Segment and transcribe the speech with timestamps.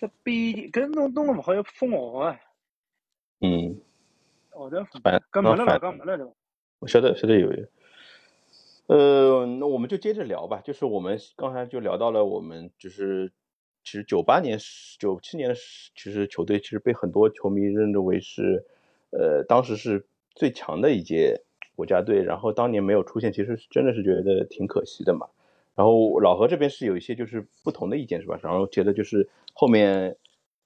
[0.00, 2.40] 这比搿弄弄了勿好要封号啊，
[3.40, 3.80] 嗯，
[4.50, 6.32] 号头封，反搿没了反了，搿没了对伐？
[6.78, 7.68] 我晓得晓得有有。
[8.88, 13.30] 呃，那我们就接着聊吧，就是我们刚才就聊到了我们就是
[13.84, 14.58] 其实九八年、
[14.98, 15.54] 九七年的
[15.94, 18.64] 其实球队其实被很多球迷认为是
[19.10, 21.42] 呃当时是最强的一届
[21.76, 25.28] 国家队，然后当年没有出现，其实真的是觉得挺可惜的嘛。
[25.74, 28.40] 然后老何这边是有一些就是不同的意见是吧？
[28.42, 30.16] 然后觉得就是后面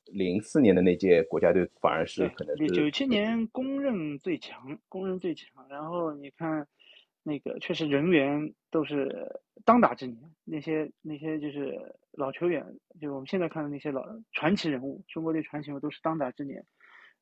[0.07, 5.67] 零四年的那届国家队反而是对可能，比九七年公认最强，公认最强。
[5.69, 6.67] 然后你看，
[7.23, 11.79] 那个确实人员都是当打之年，那些那些就是
[12.13, 12.65] 老球员，
[13.01, 16.65] 就我们现在看的那些老传奇人物，中国队传奇人物都是当打之年。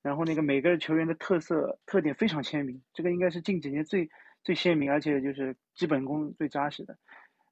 [0.02, 4.08] 然后那个每个球员的特色特点非常鲜明，这个应该是近几年最
[4.42, 6.96] 最鲜明，而且就是基本功最扎实的。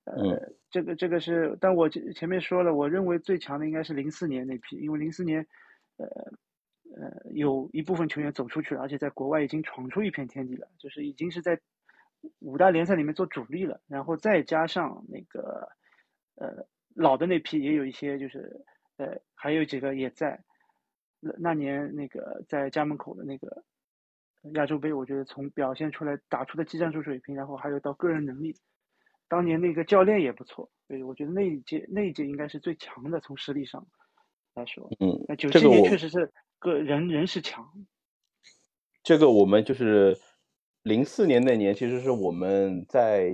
[0.05, 5.47] 呃，嗯这个这个是，但我前前面说了，我认为最强的应该是零四年那批，因为零四年，
[5.99, 6.07] 呃
[6.97, 11.61] 呃，有一部分球员走出去了，而且在国外已经闯出一片天地了，就是已经是在
[12.41, 15.69] 五大联赛里面做主力了，然后再加上那个
[16.37, 18.65] 呃老的那批也有一些，就是
[18.97, 20.43] 呃还有几个也在，
[21.21, 23.65] 那那年那个在家门口的那个
[24.55, 28.57] 亚洲杯，我觉得从表现出来打出的技战术水平，然后还有到个人能力。
[29.29, 33.87] 当年那个教练也不错，所以我觉得那一届那一届应该是最强的，从实力上
[34.55, 34.89] 来说。
[35.01, 37.71] 嗯，那九七年确实是个人人是强，
[39.03, 40.17] 这个我们就是
[40.83, 43.31] 零四年那年，其实是我们在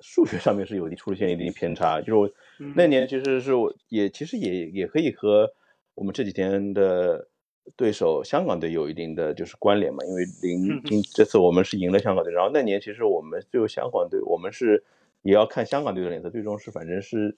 [0.00, 2.32] 数学上面是有一出现一定偏差，就是
[2.74, 5.52] 那年其实是我也其实也也可以和
[5.94, 7.28] 我们这几天的
[7.76, 14.82] 对手香港队有一定的就是关联嘛，因为零嗯今这次我们是赢了香港队，然后那年其实我们最后香港队我们是
[15.22, 17.36] 也要看香港队的脸色，最终是反正是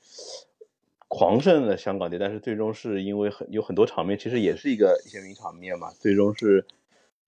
[1.08, 6.64] 狂胜了香港队，但是最终是因为很有很多场面其实也是一个一些名场面嘛，最终是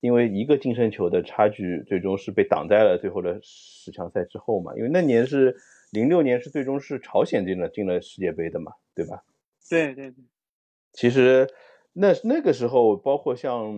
[0.00, 5.56] 因为一个净胜球的差距，最终是被挡在了最后的十强赛之后嘛，因为那年是
[5.90, 9.24] 零六年是最终是朝鲜进了进了世界杯的嘛，对吧？
[9.68, 10.24] 对对对，
[10.92, 11.48] 其实
[11.92, 13.74] 那那个时候，包括像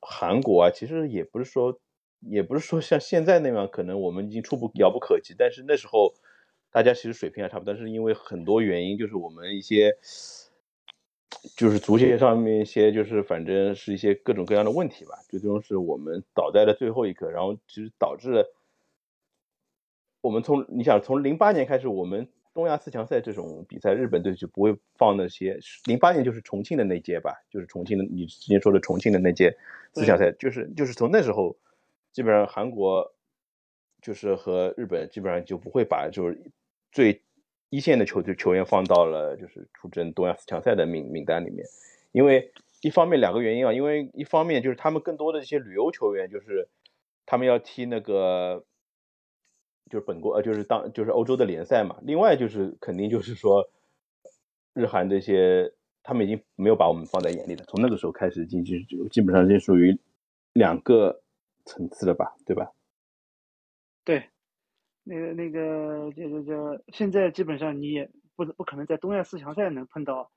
[0.00, 1.78] 韩国啊，其实也不是说，
[2.20, 5.34] 也不是说像现在那样，可能我们已经触不遥不可及。
[5.36, 6.14] 但是那时候
[6.72, 9.96] 大家其实水平还差不多，但是因为很多原因，就是我们一些
[11.56, 18.52] 就是足协上面一些就是反正是一些各种各样的问题吧，最终是我们倒在了最后一刻，然后其实导致了
[20.20, 25.58] 我们从你想从零八年开始，我们东亚四强赛这种比赛，日本队就不会放那些。
[25.84, 29.56] 零八年就是重庆的那届吧，就是重庆的你之前说的重庆的那届
[29.92, 31.56] 四强赛，就是就是从那时候，
[32.12, 33.12] 基本上韩国
[34.00, 36.40] 就是和日本基本上就不会把就是
[36.90, 37.22] 最
[37.70, 41.66] 一线的球队球员放到了就是出征东亚四强赛的名名单里面，
[42.12, 46.68] 因为一方面两个原因啊，因为一方面就是他们更多的一些旅游球员就是
[47.24, 48.64] 他们要踢那个。
[49.88, 51.96] 就是本国呃，就是当就是欧洲的联赛嘛。
[52.02, 53.70] 另外就是肯定就是说，
[54.74, 57.64] 日韩这些他们已经没有把我们放在眼里了。
[57.68, 59.96] 从那个时候开始，经济就基本上就属于
[60.54, 61.22] 两个
[61.64, 62.72] 层次了吧，对吧？
[64.04, 64.24] 对，
[65.08, 70.32] 那个那个这这这，现在基本上你也不不可能在东亚四强赛能碰到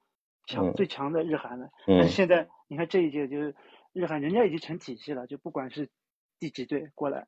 [0.46, 1.72] 强、嗯最强的日韩了。
[1.88, 3.56] 但嗯是现在你看这一届就是
[3.94, 5.90] 日韩，人家已经成体系了，就不管是
[6.40, 7.28] 第几队过来，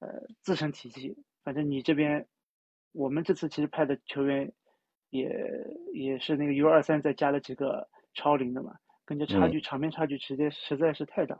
[0.00, 0.08] 呃，
[0.42, 1.16] 自成体系。
[1.44, 2.26] 反正你这边，
[2.92, 4.52] 我们这次其实派的球员
[5.10, 5.30] 也
[5.92, 8.74] 也是那个 U 二三再加了几个超龄的嘛，
[9.06, 11.38] 跟这差嗯距、场面差距直接实在是太大。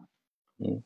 [0.63, 0.83] 嗯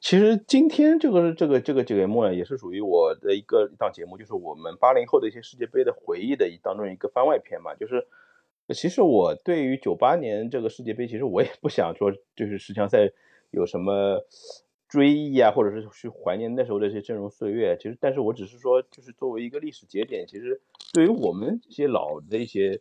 [0.00, 7.74] 其实今天这个这个这个节目呢，也是属于我的一个一档节目，就是我们八零后的一些世界杯的回忆的一当中一个番外篇嘛。
[7.74, 8.06] 就是
[8.68, 13.10] 其实我对于九八年这个世界杯，其实我也不想说就是十强赛
[13.50, 14.24] 有什么
[14.88, 17.76] 追忆啊，或者是去怀念那时候的一些峥嵘岁月。
[17.76, 20.60] 其实，但是我只是说，就是作为一个历史节点，其实
[20.94, 22.80] 对于我们这些老的一些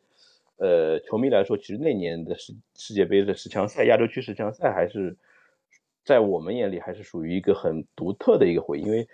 [0.57, 5.17] 呃球迷来说，其实那年的世世界杯的十强赛、亚洲区十强赛还是。
[6.07, 9.09] 在我们眼里还是属于一个很独特的一个回忆，因为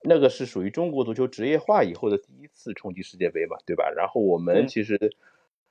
[0.00, 3.92] 那个是属于中国足球职业化以后的第一次冲击世界杯嘛，对吧？
[3.94, 5.12] 然后我们其实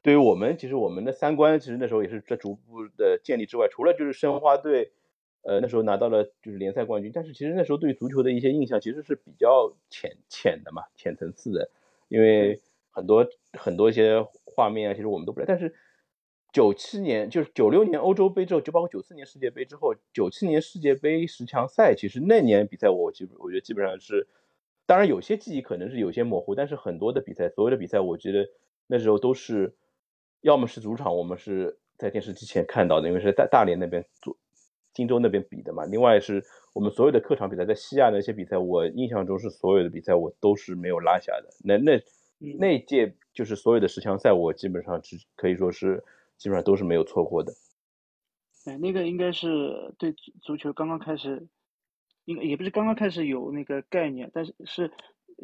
[0.04, 4.92] 对于我们，其实我们的三观其实那时候也是在逐步的建立之外，除了就是申花队，
[5.42, 11.72] 呃那时候拿到了就是联赛冠军，但是其实那时候对足球的一些印象其实是比较浅浅的嘛，浅层次的，
[12.08, 15.48] 因为很多很多一些画面啊，其实我们都不知道。
[15.48, 15.74] 但是
[16.58, 24.28] 九七年就是九六年欧洲杯之后，就包括九四年世界杯之后，九七年世界杯十强赛，其实那年比赛我基我觉得基本上是，
[24.88, 28.50] 当然有些记忆可能是有些模糊，但是很多的比赛，所有的比赛，我觉得
[28.88, 29.76] 那时候都是，
[30.42, 34.36] 要么是主场，我们是在电视机前看到的，因为是在大连那边做。
[34.94, 36.44] 荆州那边比的嘛，另外是
[36.74, 41.50] 我们所有的客场比赛，在西亚的一些比赛，我印象中是所有的比赛我都是没有落下的。
[41.64, 42.02] 那那
[42.58, 46.04] 那届就是所有的十强赛，我基本上只可以说是
[46.38, 47.52] 基本上都是没有错过的。
[48.66, 51.48] 哎，那个应该是对足球刚刚开始，
[52.26, 54.92] 应该也不是刚刚开始有那个概念，但是是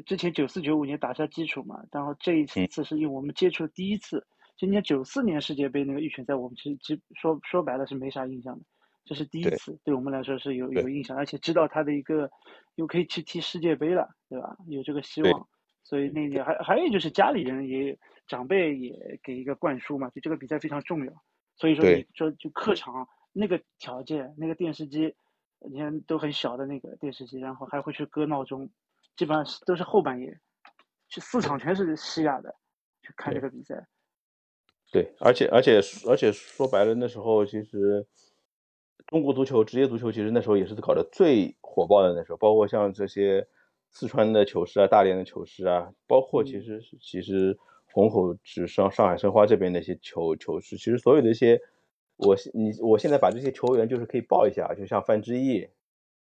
[0.06, 1.84] 之前九四九五年打下基础嘛。
[1.92, 4.25] 然后这一次是因为我们接触第一次，
[4.57, 8.66] 今年九四年世界杯那个预选赛，我们其实其说说白了是没啥印象的。
[9.06, 12.30] 这是第一次，对我们来说是有有印象，而且知道他的一个
[12.75, 14.56] 又可以去踢世界杯了，对吧？
[14.68, 15.48] 有这个希望，
[15.84, 21.13] 所以那年还还有就是家里人也长辈也给一个灌输嘛，就这个比赛非常重要。
[21.55, 25.15] 所以说你说就客场那个条件，那个电视机，
[25.71, 28.69] 你看都很小的那个电视机，然后还会去搁闹钟，
[29.15, 30.39] 基本上是都是后半夜，
[31.09, 32.55] 去四场全是西亚的
[33.01, 33.87] 去看这个比赛。
[34.91, 38.07] 对，而且而且而且说白了，那时候其实。
[39.07, 43.45] 中国足球，职业足球其实那时候也是搞得最火爆的那时候，包括像这些
[43.91, 47.59] 四川的球师啊、大连的球师啊，包括其实其实
[47.94, 51.62] 虹口、直上上海申花这边的一些球球市，其实所有的一些，
[52.18, 55.69] 我你我现在把这些球员就是可以报一下，就像范志毅，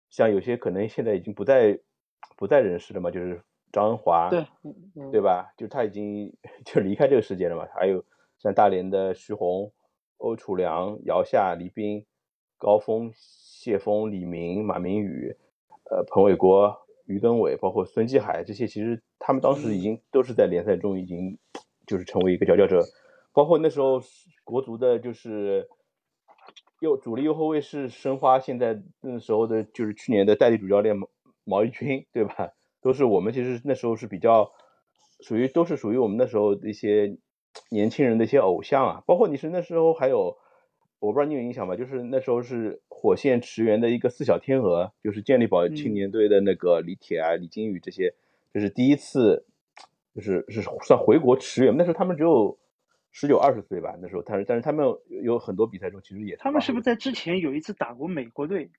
[0.09, 1.79] 像有些可能现在已经不在
[2.37, 4.45] 不在人世了嘛，就是张恩华，对
[5.11, 5.51] 对吧？
[5.57, 6.33] 就他已经
[6.63, 7.67] 就离开这个世界了嘛。
[7.75, 8.05] 还有
[8.37, 9.73] 像大连的徐宏、
[10.17, 12.05] 欧楚良、姚夏、黎斌。
[12.59, 15.31] 高峰、谢峰、李明、马明宇，
[15.91, 16.75] 呃，彭伟国、
[17.05, 21.37] 于根伟，包括孙继海这些，其实他们当时已经都是在联赛中已经
[21.87, 22.83] 就是成为一个佼佼者。
[23.33, 23.99] 包括那时候
[24.43, 25.67] 国足的，就是
[26.81, 31.09] 右主力右后卫是申花，现在那时候的就是去年的代理主教练毛
[31.43, 32.51] 毛一军，对吧？
[32.81, 34.51] 都是我们其实那时候是比较
[35.21, 37.17] 属于都是属于我们那时候的一些
[37.71, 39.03] 年轻人的一些偶像啊。
[39.07, 40.37] 包括你是那时候还有。
[40.99, 41.75] 我不知道你有印象吧？
[41.75, 48.15] 就是那时候是火线驰援的一个四小天鹅，就是健力宝青年队的那个李铁啊、李金羽这些，
[48.51, 49.45] 就是第一次，
[50.17, 51.77] 就是是算回国驰援。
[51.77, 52.57] 那时候他们只有
[53.11, 54.83] 十九二十岁吧，那时候，但是但是他们
[55.21, 58.71] 有很多比赛中其实也他们是不是在之前有一次打过美国队，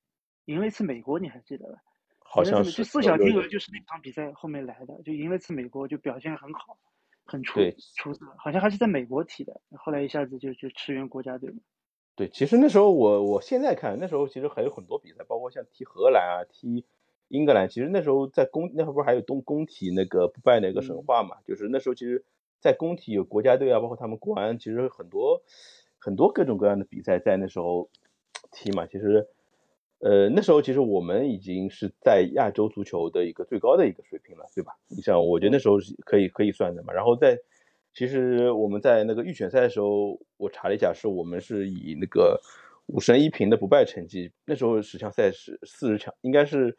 [0.46, 1.16] 赢了一次美国？
[1.20, 1.78] 你还记得吧？
[2.18, 2.72] 好像是。
[2.72, 6.76] 就四小天鹅就是那场比赛后面来的，就赢了一次美国，就表现很好，
[7.24, 7.60] 很出
[7.96, 11.56] 出色，好像还是在美国踢的，后来一下子就就驰援国家队了。
[12.16, 16.84] 对，其实那时候我我现在看，那时候其实还有很多比赛，包括像踢荷兰啊、踢
[17.28, 17.68] 英格兰。
[17.68, 21.36] 其实那时候在工，那会儿不是还有东工体那个不败那个神话嘛？
[21.46, 22.24] 就是那时候其实，
[22.60, 25.42] 在工体有国家队啊，包括他们国安，其实很多
[25.98, 27.88] 很多各种各样的比赛在那时候
[28.50, 28.86] 踢嘛。
[28.86, 29.26] 其实，
[30.00, 34.72] 呃，那时候其实我们已经是在亚洲足球的一个最高的一个水平了，对吧？
[34.88, 36.92] 你像我觉得那时候是可以可以算的嘛。
[36.92, 37.38] 然后在
[37.94, 42.40] 其实我们在那个预选赛的时候，我查了一下，是我们是以那个
[42.88, 44.30] 五胜一平的不败成绩。
[44.44, 46.76] 那时候十强赛是四十强，应该是，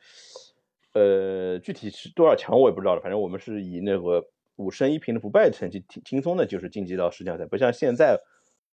[0.93, 3.01] 呃，具体是多少强我也不知道了。
[3.01, 4.23] 反正我们是以那个
[4.57, 7.45] 五胜一平的不败成绩，挺轻松的，就是晋级到十强赛。
[7.45, 8.17] 不像现在，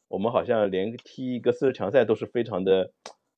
[0.09, 2.93] 我们好像连踢一个四十强赛都是非常的，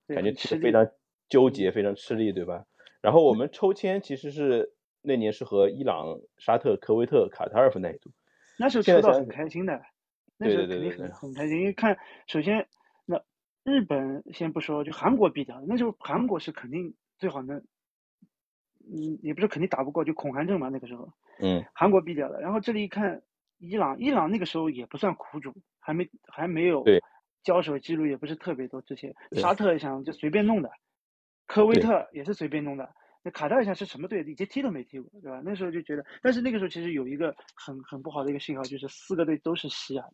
[0.06, 0.88] 感觉踢得非常
[1.28, 2.64] 纠结，非常吃力，对吧？
[3.00, 8.10] 然后我们抽签其实是那年是和伊朗、沙特、科威特、卡塔尔分在一组。
[8.58, 9.80] 那时候抽到很开心的，
[10.36, 12.64] 那时候肯定很很开心，因为看首先那
[13.68, 17.58] 日本先不说，就韩国比掉，那时候韩国是肯定最好能，
[18.90, 23.22] 嗯，也不是肯定打不过，就恐韩症嘛那个时候，嗯，韩国比掉了，然后这里一看
[23.58, 26.82] 伊朗，伊朗那个时候也不算苦主，还没还没有
[27.42, 30.70] 交手记录也不是特别多，之前沙特想就随便弄的，
[31.46, 32.94] 科威特也是随便弄的。
[33.22, 34.22] 那卡塔尔是什么队？
[34.22, 35.42] 以前踢都没踢过，对吧？
[35.44, 40.12] 那时候就觉得，但是那个时候其实有一个很很不好的一个信号，就是四个队都是西亚的。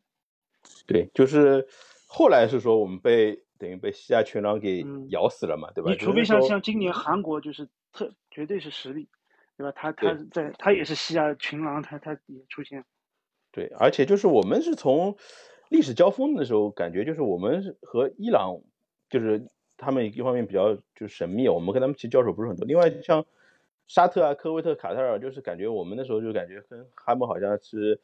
[0.86, 1.66] 对，就是
[2.14, 5.90] 后来是说我们被等于被西亚群狼给咬死了嘛，对吧？
[5.90, 9.08] 你除非像像今年韩国就是特绝对是实力，
[9.56, 9.72] 对吧？
[9.74, 12.84] 他他在他也是西亚群狼，他他也出现。
[13.50, 15.16] 对，而且就是我们是从
[15.68, 18.60] 历史交锋的时候感觉，就是我们和伊朗
[19.10, 19.48] 就是。
[19.76, 22.64] 他们一方面比较就神秘，我们跟他们其实交手不是很多。
[22.64, 23.26] 另外像
[23.88, 28.00] 沙特啊、科威特、卡塔尔，就是感觉我们那时候就感觉跟他们好像是，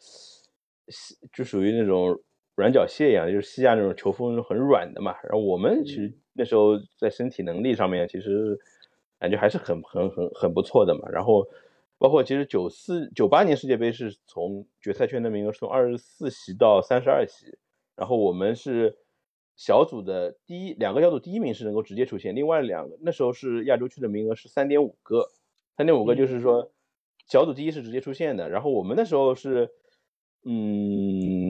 [1.32, 2.20] 就属于那种
[2.60, 5.16] 软脚蟹一样，就是西亚那种球风很软的嘛。
[5.22, 8.58] 然后我们其实那时候在身体能力上面，其实
[9.18, 11.08] 感觉还是很很很很不错的嘛。
[11.10, 11.48] 然后
[11.98, 17.58] 包括其实九四九八年世界杯是从决赛圈的名额是从二十四席到三十二席，
[17.96, 18.96] 然后我们是
[19.56, 25.30] 小组的第一两个小组第一名是能够直接出现，另外两个那时候是亚洲区的名额是三点五个，
[25.76, 26.70] 三点五个就是说
[27.26, 29.70] 小组第一是直接出现的，然后我们那时候是，
[30.44, 31.49] 嗯，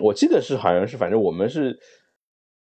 [0.00, 1.78] 我记得是好像是反正我们是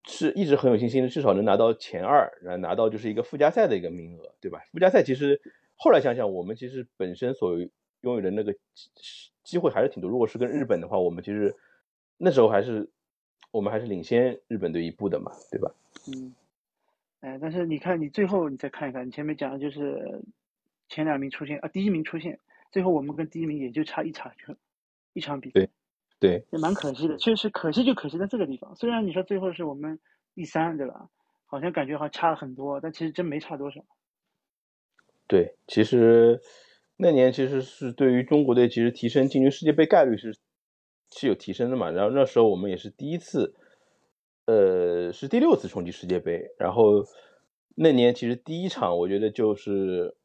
[0.05, 4.61] 是一直很有信心的，至少能拿到前二，然后拿到就是一个附加赛的一个名额，对吧？
[4.73, 5.41] 附加赛其实。
[5.81, 8.53] 后来想想，我们其实本身所拥有的那个
[9.45, 10.11] 机会还是挺多。
[10.11, 11.55] 如果是跟日本的话，我们其实
[12.17, 12.91] 那时候还是
[13.53, 15.73] 我们还是领先日本队一步的嘛，对吧？
[16.09, 16.35] 嗯，
[17.21, 20.21] 哎，但是你看，你最后你再看一看，你前面讲的就是
[20.89, 22.41] 前两名出现啊，第一名出现，
[22.73, 24.57] 最后我们跟第一名也就差一场球，
[25.13, 25.71] 一场比赛，对，
[26.21, 27.17] 也蛮可惜的。
[27.19, 28.75] 确实可惜就可惜在这个地方。
[28.77, 29.99] 虽然你说最后是我们
[30.35, 31.09] 第三，对吧？
[31.47, 33.81] 好像感觉好像差了很多，但其实真没差多少。
[35.27, 36.41] 对，其实
[36.97, 40.37] 那年其实是对于中国队，其实提升进军世界杯概率是
[41.11, 41.91] 是有提升的嘛。
[41.91, 43.55] 然后那时候我们也是第一次，
[44.47, 46.51] 呃，是第六次冲击世界杯。
[46.59, 47.05] 然后
[47.77, 50.17] 那年其实第一场，我觉得就是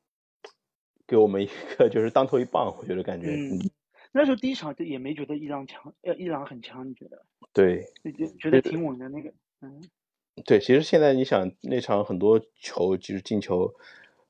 [1.08, 3.28] 给我们一个就是当头一棒，我觉得感觉。
[3.28, 3.60] 嗯，
[4.14, 7.22] 那时候第一场就也没觉得伊朗强，呃，伊朗很强，你觉得？
[7.52, 7.84] 对，
[8.16, 9.84] 觉觉得挺稳的那个，嗯。
[10.46, 13.74] 对，其实现在你想那场很多球其实进球。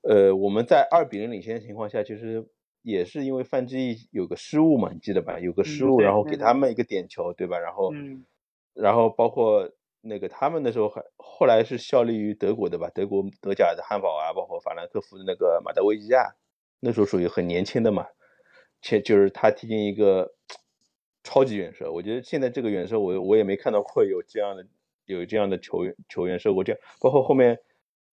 [0.02, 2.46] 呃，我们在二比零领先的情况下，其实
[2.82, 5.40] 也是因为范志毅有个失误嘛，你记得吧？
[5.40, 7.58] 有个失误，然后给他们一个点球，对吧？
[7.58, 7.94] 然后，
[8.74, 9.72] 然后包括
[10.02, 12.90] 那个他们那时候还后来是效力于德国的吧？
[12.94, 16.36] 德国德甲的汉堡啊，包括法兰克福的那个马德维基亚，
[16.82, 18.06] 那时候属于很年轻的嘛，
[18.84, 20.36] 且就是他踢进一个
[21.24, 21.92] 超级远射。
[21.92, 24.64] 我觉得现在这个远射，我我也没看到过有这样的
[25.06, 27.58] 有这样的球员球员射过这样，包括后面。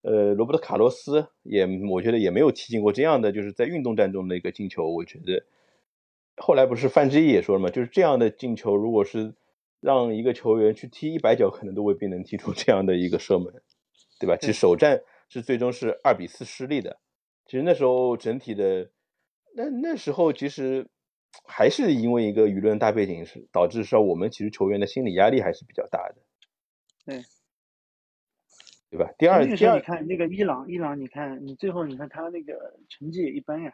[0.02, 4.88] 呃，罗伯特卡洛斯也，我觉得也没有踢进过这样的，就是在运动战中的一个进球。
[4.88, 5.44] 我觉得
[6.38, 9.34] 后来不是范志毅也说了嘛，就是这样的进球，如果是
[9.78, 13.52] 让一个球员去踢一百脚，可能都未必能踢出这样的一个射门，
[14.18, 14.38] 对吧？
[14.38, 16.98] 其实首战是最终是二比四失利的。
[17.44, 18.88] 其实那时候整体的，
[19.54, 20.88] 那那时候其实
[21.44, 26.16] 还是因为一个舆论大背景，是导致说我们其实球员的心理压力还是比较大的。
[27.04, 27.22] 对。
[28.92, 29.08] 对吧？
[29.16, 33.72] 第二，第二，你看那个伊朗，伊朗，你看你最后，你看他那个成绩也一般呀。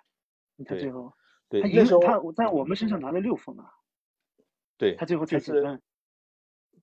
[0.56, 1.14] 你看最后，
[1.49, 3.64] 对，他赢他在我们身上拿了六分啊。
[4.76, 5.80] 对，他最后才几分？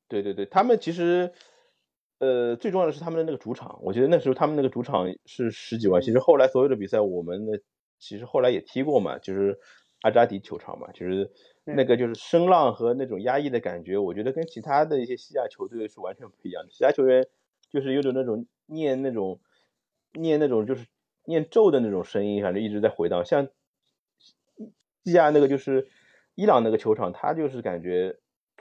[0.07, 1.31] 对对对，他们其实，
[2.17, 6.01] 呃，最重要的是他们的那个主场，我觉得那时候他们那个主场是十几万。
[6.01, 7.61] 其实后来所有的比赛，我们的
[8.03, 9.57] 其实后来也踢过嘛，就是
[10.01, 11.31] 阿扎迪球场嘛，就是
[11.63, 16.69] 那个就是声浪和那种压抑的感觉，我觉得跟其他的一些西亚球队是完全不一样的。
[16.69, 17.27] 其他球员。
[17.71, 19.39] 就是有种那种念那种
[20.13, 20.85] 念那种就是
[21.25, 23.25] 念咒的那种声音，反正一直在回荡。
[23.25, 23.47] 像
[25.03, 25.87] 西亚那个就是
[26.35, 28.19] 伊朗那个球场，他就是感觉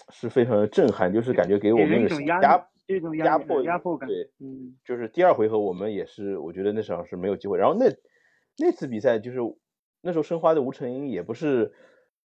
[0.09, 4.09] 是非常的震撼，就是感觉给我们一种压这种压迫压迫感。
[4.09, 7.59] 对，嗯，就是第二回合我们也是，我觉得那场是没有机会。
[7.59, 7.91] 然后那
[8.63, 9.39] 那次比赛就是
[10.01, 11.73] 那时候申花的吴成英也不是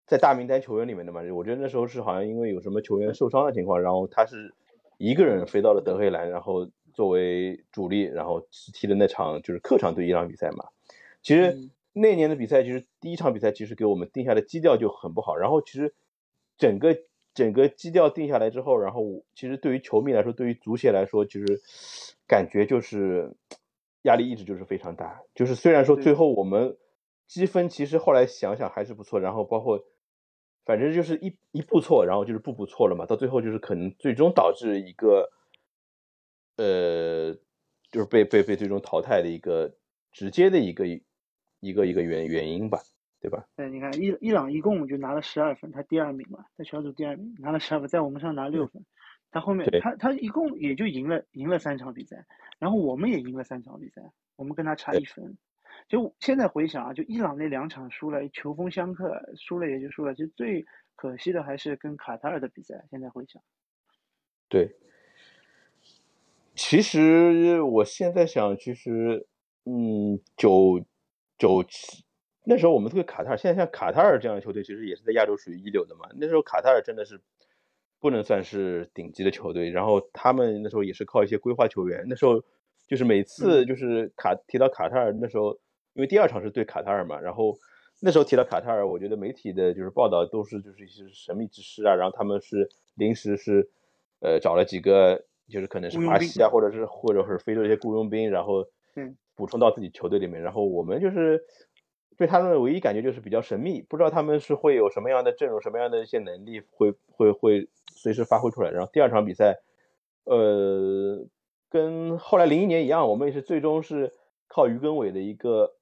[0.05, 4.53] 在大名单球员里面的嘛，我觉得那时候是好像因为有什么球员受伤的情况，然后他是。
[4.97, 10.69] 一个人飞到了德黑兰，然后作为主力，然后踢的那场就是客场对伊朗比赛嘛。
[11.21, 15.35] 其实那年的比赛，其实第一场比赛其实给我们定下的基调就很不好。
[15.35, 15.93] 然后其实
[16.57, 16.97] 整个
[17.33, 21.59] 整个基调定下来之后，然后其实对于球迷来说，对于足协来说，其实
[22.25, 23.35] 感觉就是
[24.05, 25.21] 压力一直就是非常大。
[25.35, 26.77] 就是虽然说最后我们
[27.27, 29.85] 积分其实后来想想还是不错，然后包括。
[30.67, 35.29] 反正就是一一步错，然后就是步步错了嘛，到最后就是可能最终导致一个，
[36.57, 37.35] 呃，
[37.91, 39.75] 就是被被被最终淘汰的一个
[40.11, 40.87] 直接的一个
[41.59, 42.79] 一个一个原原因吧，
[43.21, 43.45] 对吧？
[43.55, 48.83] 对，你看伊伊朗一共就拿了十二分，他第二名嘛，在小组第二名拿了十二分，在我们上拿六分，
[49.35, 52.25] 他后面他他一共也就赢了赢了三场比赛，
[52.57, 54.01] 然后我们也赢了三场比赛，
[54.37, 55.37] 我们跟他差一分。
[55.89, 60.15] 就现在回想啊，就伊朗那两场输了，球风相克，输了也就输了。
[60.15, 60.65] 其实最
[60.95, 62.85] 可惜的还是跟卡塔尔的比赛。
[62.89, 63.43] 现在回想，
[64.47, 64.77] 对，
[66.55, 69.27] 其实我现在想，其实，
[69.65, 70.81] 嗯，九
[71.37, 72.05] 九七
[72.45, 76.07] 那时候我们对卡塔尔，现在像卡塔尔这样的球队，其实也是在亚洲属于一流的嘛。
[76.15, 77.19] 那时候卡塔尔真的是
[77.99, 82.05] 不能算是顶级的球队，然后他们那时候也是靠一些规划球员。
[82.07, 82.43] 那时候
[82.87, 85.59] 就是每次就是卡提到卡塔尔，那时候。
[85.97, 87.57] 因为第二场是对卡塔尔嘛，然后
[88.01, 93.69] 那时候提到卡塔尔，我觉得媒体的就是报道都是就是一些神秘之师啊，然后他们是临时是
[94.19, 98.67] 呃找了几个就是可能是巴西啊，或者是或者是非洲一些雇佣兵，然后
[99.35, 100.41] 补充到自己球队里面。
[100.41, 101.41] 然后我们就是
[102.17, 108.69] 对他们的唯一感觉就是比较神秘，不知道他们是会有什么样的阵容，什么样的一些能力会会会随时发挥出来。
[108.69, 109.57] 然后第二场比赛，
[110.25, 111.25] 呃，
[111.69, 114.13] 跟后来零一年一样，我们也是最终是
[114.47, 115.75] 靠于根伟的一个，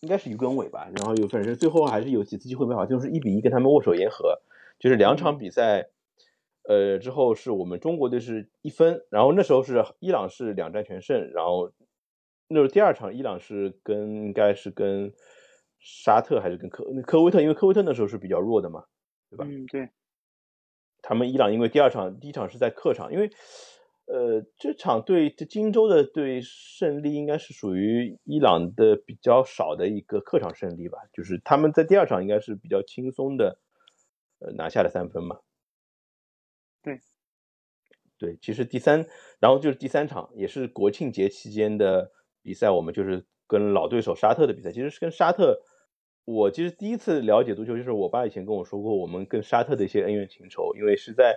[0.00, 0.88] 应该是于根伟吧。
[0.96, 4.40] 然后有反正最后还是有几次机会没好，就是一比一跟他们握手言和，
[4.78, 5.90] 就是两场比赛，
[6.62, 11.72] 呃，之后是我们中国队是一分，然后那时候是伊朗是两战全胜，然后。
[12.52, 15.12] 那时候第二场伊朗是跟应该是跟
[15.78, 17.40] 沙特还是跟科科威特？
[17.40, 18.86] 因为科威特那时候是比较弱的嘛，
[19.30, 19.44] 对吧？
[19.48, 19.88] 嗯，对。
[21.02, 23.30] 他们伊朗因为第二场第一场是在客场，因为
[24.06, 33.58] 呃这场对这荆州的对胜利应该是属于伊朗的比较少的一个客场胜利吧，就是他们在第二场应该是比较轻松的
[34.38, 35.40] 呃拿下了三分嘛。
[36.82, 37.00] 对。
[38.18, 39.06] 对，其实第三，
[39.38, 42.12] 然后就是第三场也是国庆节期间的。
[42.42, 45.60] 比赛我们就是跟老对手沙特的比赛，其实是跟沙特。
[46.30, 50.72] 我其实第一次了解足球，就是我爸以前跟我说过，我们跟沙特的一些恩怨情仇。
[50.76, 51.36] 因为是在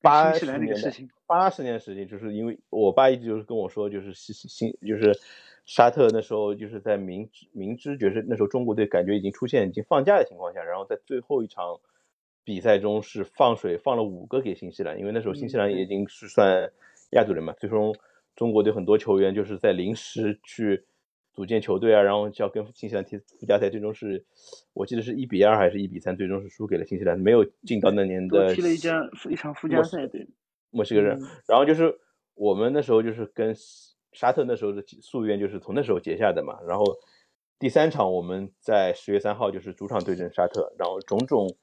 [0.00, 0.90] 八十年代，
[1.26, 5.18] 八十年的事情，就是因为我爸一直就是跟我说，就是新新就是
[5.64, 11.80] 沙特那时候就是在明知明知觉是那时候中国队感觉已经出现已经放假的情况下，然后在最后一场
[12.44, 16.70] 比赛中是放水放了五个给新西兰，因为那时候新西兰已经是算
[17.10, 17.94] 亚洲人嘛，最终。
[18.34, 20.84] 中国队很多球员就是在临时去
[21.36, 24.24] 组建球队啊，然后就要跟新西兰踢附加赛，最终是
[24.72, 30.26] 我记得是一比二还是一比三，最终是输给了新西兰，没有进到那年的踢了一家一场附加赛，对
[30.70, 31.20] 墨西哥人。
[31.46, 32.00] 然后就是
[32.34, 33.54] 我们那时候就是跟
[34.12, 36.58] 沙特那时候的夙愿就是从那时候结下的嘛。
[36.66, 36.84] 然后
[37.58, 41.54] 第三场我们在十月三号就是主场对阵沙特，然后种种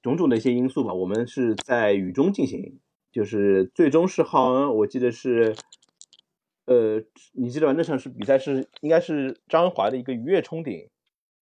[0.00, 2.78] 种种的一些因素吧，我们是在雨中进行。
[3.12, 5.54] 就是最终是好像我记得是，
[6.66, 7.02] 呃，
[7.32, 7.72] 你记得吧？
[7.76, 10.88] 那场是比赛是应该是张恩华的一个鱼跃冲顶，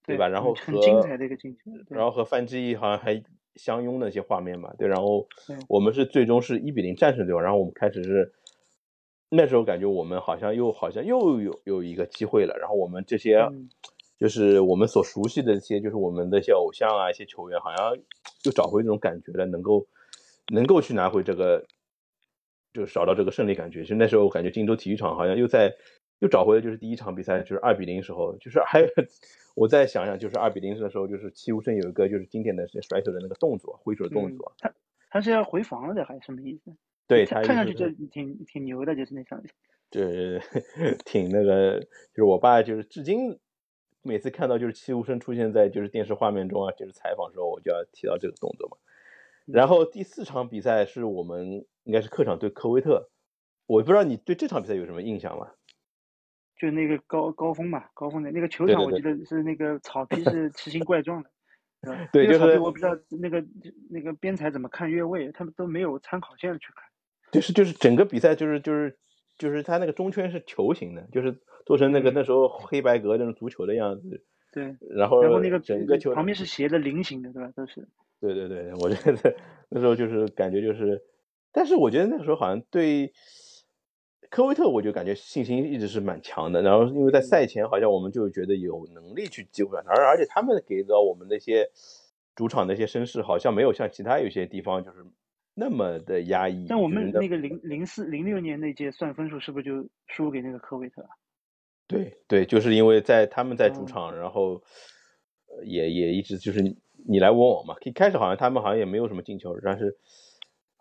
[0.05, 0.27] 对吧？
[0.27, 3.23] 然后很精彩的一个进球然后和范志毅好像还
[3.55, 4.87] 相拥的一些画面嘛，对。
[4.87, 5.27] 然后
[5.67, 8.33] 我们是最终是一比零战胜对方，然后我们开始是
[9.29, 12.57] 那时候感觉我们好像又好像又有有一个机会了。
[12.59, 13.47] 然后我们这些
[14.17, 17.95] 就是我们所熟悉的一些，就是我们的一些偶像啊，一些球员，好像
[18.45, 19.87] 又找回这种感觉了，能够。
[20.51, 21.65] 能够去拿回这个，
[22.73, 23.81] 就找到这个胜利感觉。
[23.81, 25.75] 其实那时候我感觉荆州体育场好像又在
[26.19, 28.87] 又找回了，就是第一场比赛就是二比零时候，就是还有
[29.55, 34.53] 我再想想，就是二比零的时候，就是戚无声有一个就是经典的甩手的那个动作，挥手的动作。
[34.57, 34.73] 他
[35.09, 36.75] 他是要回防了的，还是什么意思？
[37.07, 39.43] 对他看上去就挺挺牛的，就是那场。
[39.91, 40.41] 对，
[41.05, 43.37] 挺那个，就是我爸就是至今
[44.01, 48.77] 每次看到就是戚无声出现在就是电视画面中啊，就是采访时候，我就要提到这个动作嘛。
[49.45, 53.09] 然后第四场比赛是我们应该是客场对科威特，
[53.65, 55.47] 我不知道你对这场比赛有什么印象吗？
[56.57, 61.29] 就那个高高峰嘛，高峰的那个球场，我记得是那个草皮是奇形怪状的，
[62.13, 63.43] 对，就是我不知道那个
[63.89, 66.85] 那个边裁怎么看越位，他们都没有参考线去看。
[67.31, 68.97] 就是就是整个比赛就是就是
[69.37, 74.23] 就是他那个中圈是球形的，就是做成那个那时候黑白格那种足球的样子。
[74.53, 77.51] 对，然后然后那个整个球旁边是斜的菱形的，对吧？
[77.55, 77.89] 都是。
[78.21, 79.35] 对对对，我觉得
[79.69, 81.01] 那时候就是感觉就是，
[81.53, 83.13] 但是我觉得那个时候好像对
[84.29, 86.61] 科威特，我就感觉信心一直是蛮强的。
[86.61, 91.69] 然后因为在赛前好像我们就觉得有能力去击败他，而而且他们给到我们那些
[92.35, 95.05] 主场那些声势，好像没有像其他有些地方就是
[95.53, 96.65] 那么的压抑。
[96.67, 101.07] 但我们那个零零四零六年那届算分数是不是就输给那个科威特？
[101.87, 104.61] 对对，就是因为在他们在主场，然后
[105.63, 106.75] 也也一直就是。
[107.05, 109.97] 你来我往嘛，一开始好像他们好像也没有什么进球，但是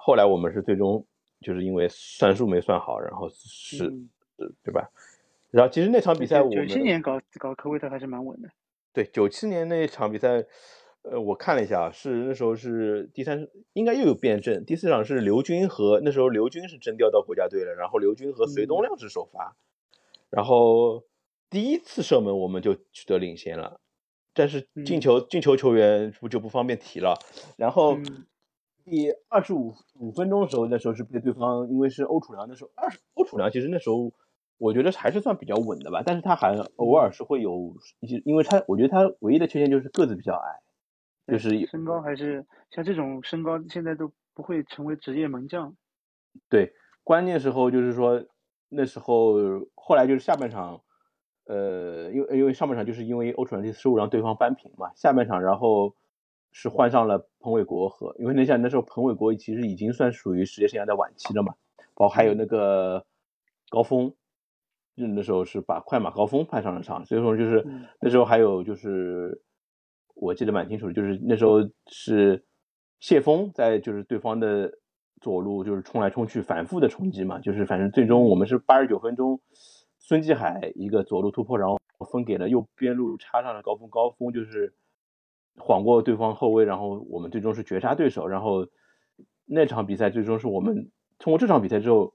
[0.04, 1.06] 后来我们是最终
[1.40, 3.88] 就是因为算数没算好，然后是，
[4.64, 4.90] 对吧？
[5.52, 8.48] 然后其实那场比赛，我九七年搞搞科威特还是蛮稳的。
[8.92, 10.44] 对，九七年那场比赛，
[11.02, 14.64] 呃，我看了一下，是那时候是第三，应该又有变阵。
[14.64, 19.54] 第四场是刘军和那时候刘军是真调到国家队了，然后刘军和隋东亮是首发，
[20.30, 21.04] 然后
[21.48, 23.78] 第一次射门我们就取得领先了。
[24.34, 27.18] 但是进球进球球员不就不方便提了。
[27.58, 27.98] 然后
[28.84, 34.12] 第二十五五分钟的时候，那时候是被对方，因为是欧楚良，那时候二欧楚良其实那时候
[34.58, 36.02] 我觉得还是算比较稳的吧。
[36.04, 40.60] 但是他还偶尔是会有一些，因为他我觉得他唯一的缺陷就是个子比较矮，
[41.26, 45.74] 就是身高还是像这种身高现在都不会成为职业门将。
[46.48, 46.72] 对，
[47.04, 48.24] 关键时候就是说
[48.68, 49.34] 那时候
[49.74, 50.80] 后来就是下半场。
[51.44, 55.96] 呃，因为因为上半场就是因为欧楚良第失误让对方扳平嘛，下半场然后
[56.52, 61.54] 是换上了彭伟国和，因为那像那时候彭伟国其实已经算属于职业生涯的晚期了嘛，
[61.94, 63.04] 包括还有那个
[63.70, 64.14] 高峰，
[64.94, 67.66] 那时候是把快马高峰派上了场，所以说就是
[68.00, 69.42] 那时候还有就是
[70.14, 72.44] 我记得蛮清楚的，就是那时候是
[73.00, 74.78] 谢峰在就是对方的
[75.20, 79.40] 左路就是冲来冲去，反复的冲击嘛，就是反正最终我们是八十九分钟，
[79.98, 84.74] 孙继海一个左路突破，然后分给了右边路插上了高峰，高峰就是
[85.56, 88.66] 晃过对方后卫，然后我们最终是绝杀对手，然后
[89.44, 92.14] 那场比赛最终是我们通过这场比赛之后，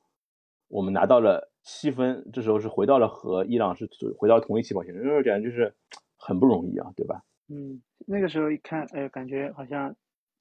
[0.68, 1.52] 我们拿到了。
[1.70, 5.76] 七分，这时候是回到了和伊朗是回到同一起跑线，那时候感觉就是
[6.16, 7.24] 很不容易啊，对吧？
[7.50, 9.94] 嗯，那个时候一看，哎，感觉好像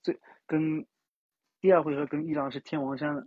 [0.05, 0.87] 最跟
[1.61, 3.27] 第二回合跟伊朗是天王山了。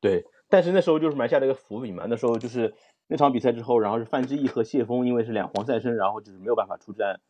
[0.00, 2.06] 对，但是那时候就是埋下了一个伏笔嘛。
[2.08, 2.76] 那时候就是
[3.08, 7.20] 那场比赛之后，然后是范志毅和谢峰因为是两黄赛身，然后就是没有办法出战。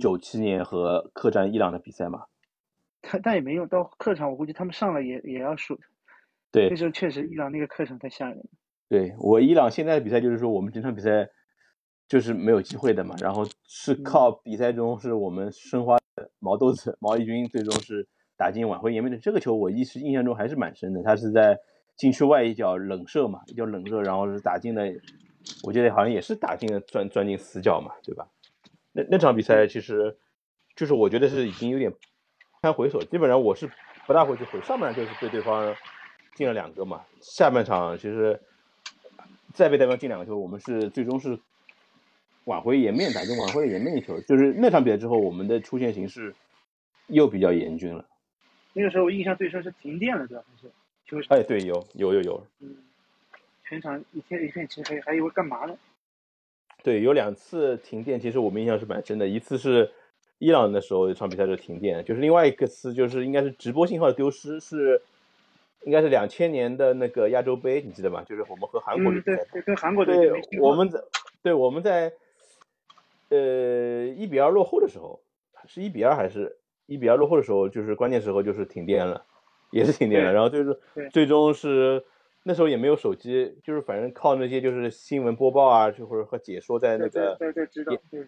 [0.00, 2.24] 九七年和客战伊朗的比赛嘛。
[3.02, 5.78] 他但也没用，到客场我估计他们上了也也要输。
[6.50, 8.44] 对，那时候确实伊朗那个客场太吓人了。
[8.88, 11.28] 对我伊朗现在的比赛就是说我们整场比赛
[12.08, 21.02] 就是没有机会的嘛，然后是靠比赛中是我们申花的毛豆子毛义军最终是打进挽回颜面的这个球，我一时印象中还是蛮深的。
[21.02, 21.58] 他是在
[21.96, 24.82] 禁区外一脚冷射嘛，一脚冷射，然后是打进了，
[25.64, 28.28] 我记得好像也是打进了钻钻进死角嘛，对吧？
[28.94, 30.16] 那那场比赛其实
[30.74, 31.92] 就是我觉得是已经有点
[32.62, 33.70] 堪回首，基本上我是
[34.06, 35.76] 不大会去回，上半场就是被对方
[36.34, 38.40] 进了两个嘛，下半场其实。
[39.52, 41.38] 再被对方进两个球，我们是最终是
[42.42, 44.20] 挽回颜面，打进挽回了颜面一球。
[44.22, 46.34] 就是那场比赛之后，我们的出线形势
[47.06, 48.04] 又比较严峻了。
[48.72, 50.42] 那个时候我印象最深是停电了，对吧？
[50.50, 50.72] 还是
[51.06, 52.46] 球哎，对，有有有有。
[52.58, 52.74] 嗯，
[53.62, 55.78] 全场一片一片漆黑，还以为干嘛呢？
[56.84, 59.26] 对，有两次停电，其实我们印象是蛮深的。
[59.26, 59.90] 一次是
[60.38, 65.02] 伊朗的时候，一场比赛就停电，就是另外一个次就是应该是直播信号的丢失是。
[65.86, 68.24] 应该是两千年的那个亚洲杯，你记得吗？
[68.26, 70.98] 就是我们和韩国的比赛，对，跟韩国对，我们在，
[71.42, 72.10] 对，我们在，
[73.28, 75.20] 呃，一比二落后的时候，
[75.66, 79.26] 是一比二还是一比二落后的时候，就是关键时候就是停电了，
[79.72, 80.76] 也是停电了，然后最终
[81.12, 82.02] 最终是
[82.44, 87.36] 那时候也没有手机，就是反正靠那些就是新闻播报啊，就或者和解说在那个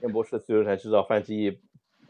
[0.02, 1.58] 演播室，最后才知道范志毅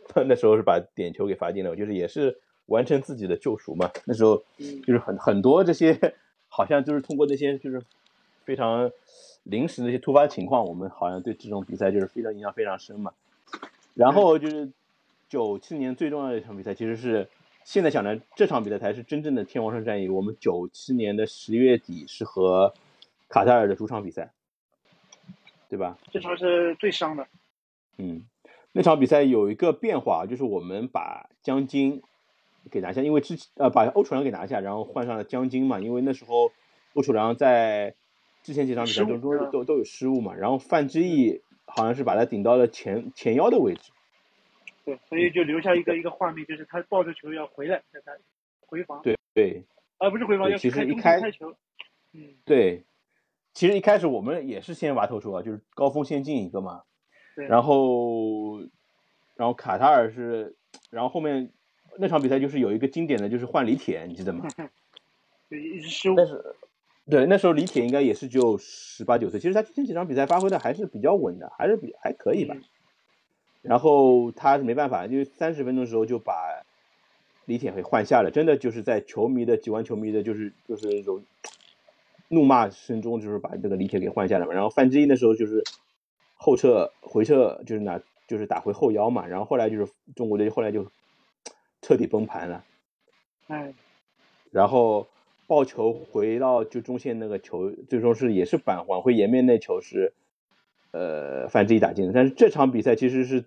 [0.09, 2.41] 他 那时候是把点球给罚进了，就是也是。
[2.67, 3.93] 完成自己的救赎嘛？
[4.07, 4.43] 那时候
[4.85, 6.17] 就是很很多这些，
[6.49, 7.81] 好像就是通过那些就是
[8.43, 8.91] 非常
[9.45, 13.13] 临时的一些突发情况，我们好像对这种比赛就是非常印象非常深嘛。
[13.95, 14.69] 然后就是
[15.29, 17.29] 九七年最重要的一场比赛，其实是
[17.67, 20.09] 现在想来这场比赛才是真正的天王山战役。
[20.09, 22.73] 我们九七年的十月底是和
[23.29, 24.31] 卡塔尔的主场比赛，
[25.69, 25.99] 对吧？
[26.13, 27.27] 这场是最伤的。
[27.99, 28.23] 嗯，
[28.71, 32.03] 那场比赛有一个变化，就是我们把江津。
[32.69, 36.51] 给拿下，因为之前呃把欧楚良给拿下，然后换上了江津嘛，因为那时候
[36.95, 37.95] 欧楚良在
[38.43, 43.93] 之前几场比赛中都都都有失误嘛，然后范志毅好像是把他顶到了前前腰的位置，
[44.87, 48.13] 对，所以就留下一个一个画面，就是他抱着球要回来，在他
[48.61, 49.63] 回防，对对，
[49.99, 51.55] 啊不是回防，要开一开球，
[52.15, 52.85] 嗯，对，
[53.53, 56.85] 其实一开始我们也是先挖头球啊，就是高峰先进一个嘛，
[57.35, 58.61] 对然后
[59.35, 60.57] 然后卡塔尔是，
[60.91, 61.51] 然后后面。
[61.99, 64.47] 那场比赛就是有一个经典的就是换李铁，你记得吗？
[65.49, 66.15] 对，一直失误。
[66.15, 66.45] 但是，
[67.09, 69.41] 对，那时候李铁应该也是只有十八九岁。
[69.41, 72.55] 其实他之前几场比赛发挥的还是比较稳的，还是比还可以吧。
[73.67, 76.33] 然后他是没办法，因为三十分钟的时候就把
[77.45, 78.31] 李铁给换下了。
[78.31, 81.23] 真的就是在球迷的几万球迷的，就是就是那种
[82.29, 84.53] 怒骂声中，就是把这个李铁给换下了嘛。
[84.53, 85.63] 然后范志毅那时候就是
[86.37, 89.27] 后撤回撤，就是拿就是打回后腰嘛。
[89.27, 90.87] 然后后来就是中国队后来就。
[91.83, 92.65] 彻底崩盘了，
[93.47, 93.73] 哎，
[94.51, 95.07] 然后
[95.47, 100.13] 抱球回到就中线那个球，最终是也是返还回颜面那球是，
[100.97, 102.13] 呃，范志毅打进的。
[102.15, 103.45] 但是这场比赛其实是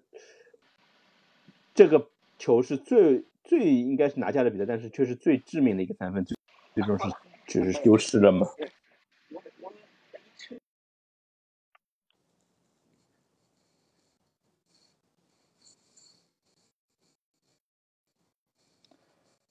[1.73, 2.07] 这个
[2.37, 6.37] 球是最最应该是拿下的比赛，但是却是最致命的一个三分，最
[6.75, 7.05] 最终是
[7.47, 8.45] 就是丢失了嘛。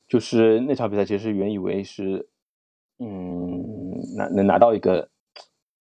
[0.07, 2.29] 就是那场比赛，其实原以为是，
[2.99, 5.11] 嗯，拿能拿到一个，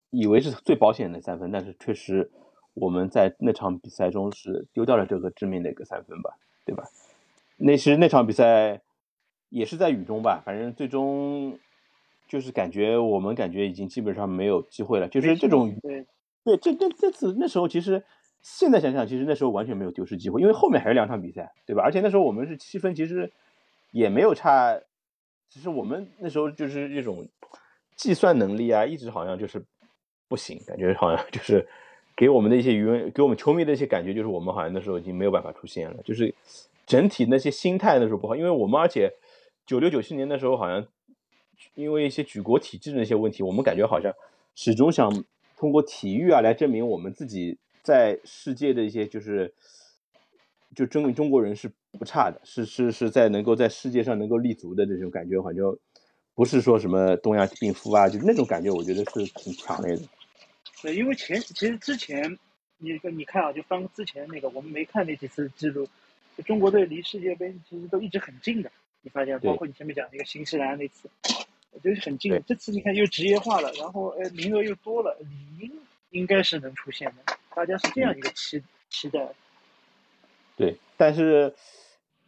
[0.10, 2.30] 以为是最保险的三分，但是确实
[2.74, 6.84] 我们在那场比赛中是丢掉了这个致命的一个三分吧，对吧？
[7.58, 8.82] 那实那场比赛
[9.50, 11.58] 也是在雨中吧，反正最终
[12.28, 16.06] 就是感觉我们感觉已经基本上没有机会了，就是这种对
[16.44, 18.04] 对，这这这次那时候其实
[18.42, 21.84] 现在想想，其实那时候完全没有丢失机会，因为后面还有两场比赛，对吧？
[21.84, 23.32] 而且那时候我们是七分，其实。
[23.94, 24.78] 也没有差，
[25.50, 27.26] 其实我们那时候就是这种
[27.96, 29.64] 计算能力啊，一直好像就是
[30.28, 31.68] 不行，感觉好像 就是
[32.16, 36.34] 给我们的一些舆论，给我们球迷的一些感觉，就是我们好像那时候已经没有办法出现了，就是
[36.86, 39.14] 整体那些心态那时候不好，因为我们而且
[39.66, 40.86] 九六九七年的时候好像
[41.76, 44.12] 因为一些举国体制的一些问题，我们感觉好像
[44.56, 45.24] 始终想
[45.58, 49.54] 通过体育啊来证明我们自己在世界的一些就是
[50.76, 55.78] 就证明中国人是不差的，是是是在能够在世界上能够立足的这种感觉，好像
[56.36, 60.02] 不是说什么东亚病夫啊，就那种感觉，我觉得是挺强烈的。
[60.82, 62.38] 对，因为前其实之前
[62.78, 65.88] 你你看啊，就翻之前那个，我们没看那几次记录，
[66.38, 68.72] 就中国队离世界杯其实都一直很近的。
[69.02, 71.10] 你发现，包括你前面讲那个新西兰那次，
[71.82, 72.42] 就是很近。
[72.46, 75.72] 这次你看又职业化了，然后呃名额又多了，理应
[76.10, 77.38] 应该是能出现的。
[77.56, 79.34] 大家是这样一个期期待。
[80.56, 81.56] 对，但是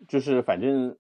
[0.08, 0.96] 就是反正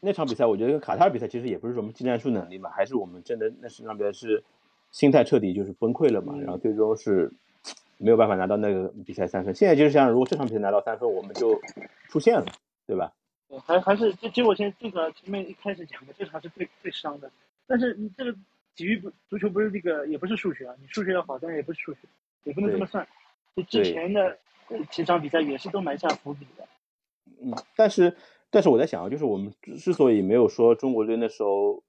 [0.00, 4.42] 那场比赛，我觉得跟卡塔尔比赛其实也不是什么技战术能力嘛，还是我们真的那是那边是
[4.90, 7.32] 心态彻底就是崩溃了嘛，然后最终是
[7.96, 9.54] 没有办法拿到那个比赛三分。
[9.54, 11.60] 现在就是想，如果这场比赛拿到三分，我们就
[12.08, 12.46] 出线了，
[12.86, 13.12] 对吧？
[13.48, 17.30] 对，还还是就结果先这个前面一开始讲的，这场是最最伤的。
[17.66, 18.32] 但是你这个
[18.74, 22.00] 体育不足球不是这个也不是数学啊，你数学要好，但是也不是数学，
[22.44, 23.06] 也不能这么算。
[23.56, 24.38] 就之前的。
[24.90, 26.68] 几场比赛也是都埋下伏笔的，
[27.40, 28.14] 嗯，但是
[28.50, 31.82] 但是我在想啊，就是我们之所以没有说中国队那时候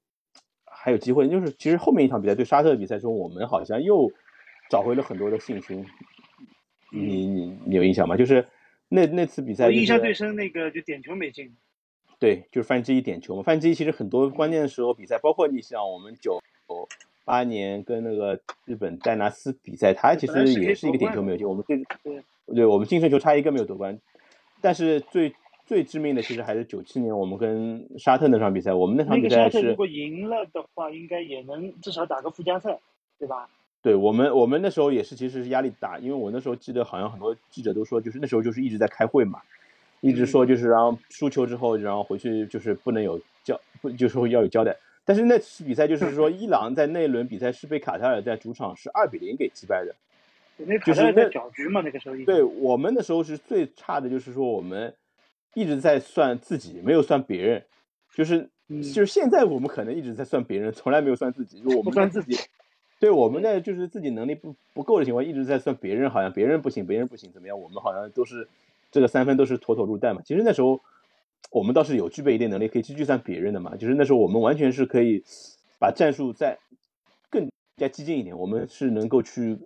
[0.82, 4.12] 还有机会，就是其实后面一场比赛对沙特的比赛中，我们好像又
[4.70, 5.86] 找回了很多的信心。
[6.92, 8.16] 你你你有印象吗？
[8.16, 8.48] 就是
[8.88, 11.56] 那那次比赛，我印象最深那个就点球没进。
[12.18, 13.44] 对，就是范志毅点球嘛。
[13.44, 16.40] 范志毅其实很多关键的时候比赛，包括你像我们九
[17.26, 21.48] 八年跟那个日本戴拿斯比赛，他其实也是一个点球没有进。
[21.48, 22.24] 我们对对。
[22.52, 24.00] 对我们净胜球差一个没有夺冠，
[24.60, 25.32] 但是最
[25.70, 28.74] 最致命的其实还是九七年我们跟沙特那场比赛。
[28.74, 32.80] 我们那场比赛是如果赢了的话，应该也能至少打个附加赛，
[33.20, 33.48] 对吧？
[33.84, 39.44] 对我们我们那时候也是其实是压力大，因为我那时候记得好像很多记者都说，就是那时候就是一直在开会嘛，
[40.02, 44.76] 一直说就是然后输球之后，然后回去就是不能有交不就是说要有交代。
[45.06, 49.94] 但是那次比赛就是说 伊朗在那一轮比赛是被卡塔尔在主场是二比零给击败的。
[50.84, 52.16] 就是在搅局嘛，那个时候。
[52.26, 54.94] 对我们那时候是最差的，就是说我们
[55.54, 57.66] 一直在算自己，没有算别人。
[58.14, 61.62] 就是就是现在我们可能一直在算别人，从来没有算自己。
[61.62, 62.38] 就我们算自己。
[63.00, 67.60] 对，我们在就是自己能力不不够的情况，一直在算别人，好像别人不行，别人不行，怎么样？
[67.60, 68.48] 我们好像都是
[68.92, 70.22] 这个三分都是妥妥入袋嘛。
[70.26, 70.82] 其实那时候
[71.52, 73.76] 我们倒是有具备一定能力，可以去计算别人的嘛。
[73.76, 75.24] 就是那时候我们完全是可以
[75.80, 76.58] 把战术再
[77.30, 79.58] 更加激进一点，我们是能够去。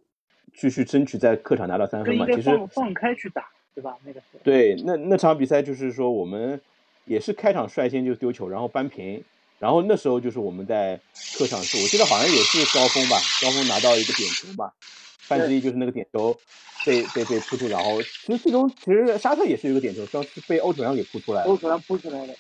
[0.56, 2.28] 继续争取在客场拿到三分嘛？
[2.28, 3.44] 其实放开去打，
[3.76, 3.98] 对吧？
[4.04, 6.60] 那个是对，那那场比赛就是说我们
[7.06, 9.24] 也是开场率先就丢球，然后扳平，
[9.60, 11.00] 然后那时候就是我们在
[11.38, 14.74] 客场是，我记得好像也是高峰吧，高峰拿到一个点球吧，
[15.20, 16.38] 范志毅就是那个点球
[16.86, 22.36] 被被被扑出，然后其实最终其实沙特也是有个点球，是被欧楚良给扑出来了，欧楚良扑出来的，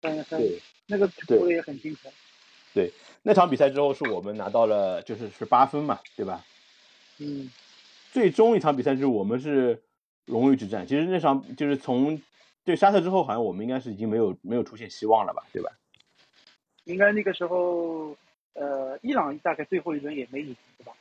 [0.00, 2.10] 对，那个扑的也很精彩。
[2.74, 2.92] 对，
[3.22, 6.44] 那场比赛之后是我们拿到了就是是八分嘛，对吧？
[7.18, 7.48] 嗯，
[8.12, 9.80] 最终一场比赛就是我们是
[10.26, 10.86] 荣誉之战。
[10.86, 12.20] 其实那场就是从
[12.64, 15.70] 对沙特之后，好像我们应该是已经没有没有出现希望了吧，对吧？
[16.84, 18.16] 应该那个时候，
[18.54, 20.92] 呃，伊朗大概最后一轮也没赢，对吧？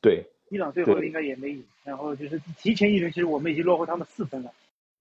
[0.00, 1.64] 对，伊朗最后应该也没赢。
[1.84, 4.52] 然后就是提前一轮，其实我们已经落后他们四分了，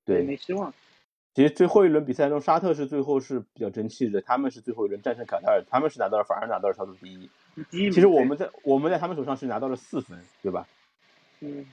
[0.06, 0.73] 对，没希望。
[1.36, 7.30] 其实最后一轮比赛中，沙特是最后是比较争气的，他们是最后一轮战胜卡塔尔，他们是拿到了，反而拿到了小组第一。
[7.71, 10.67] 其实我们在我们在他们手上是拿到了四分，对吧？
[11.41, 11.65] 嗯。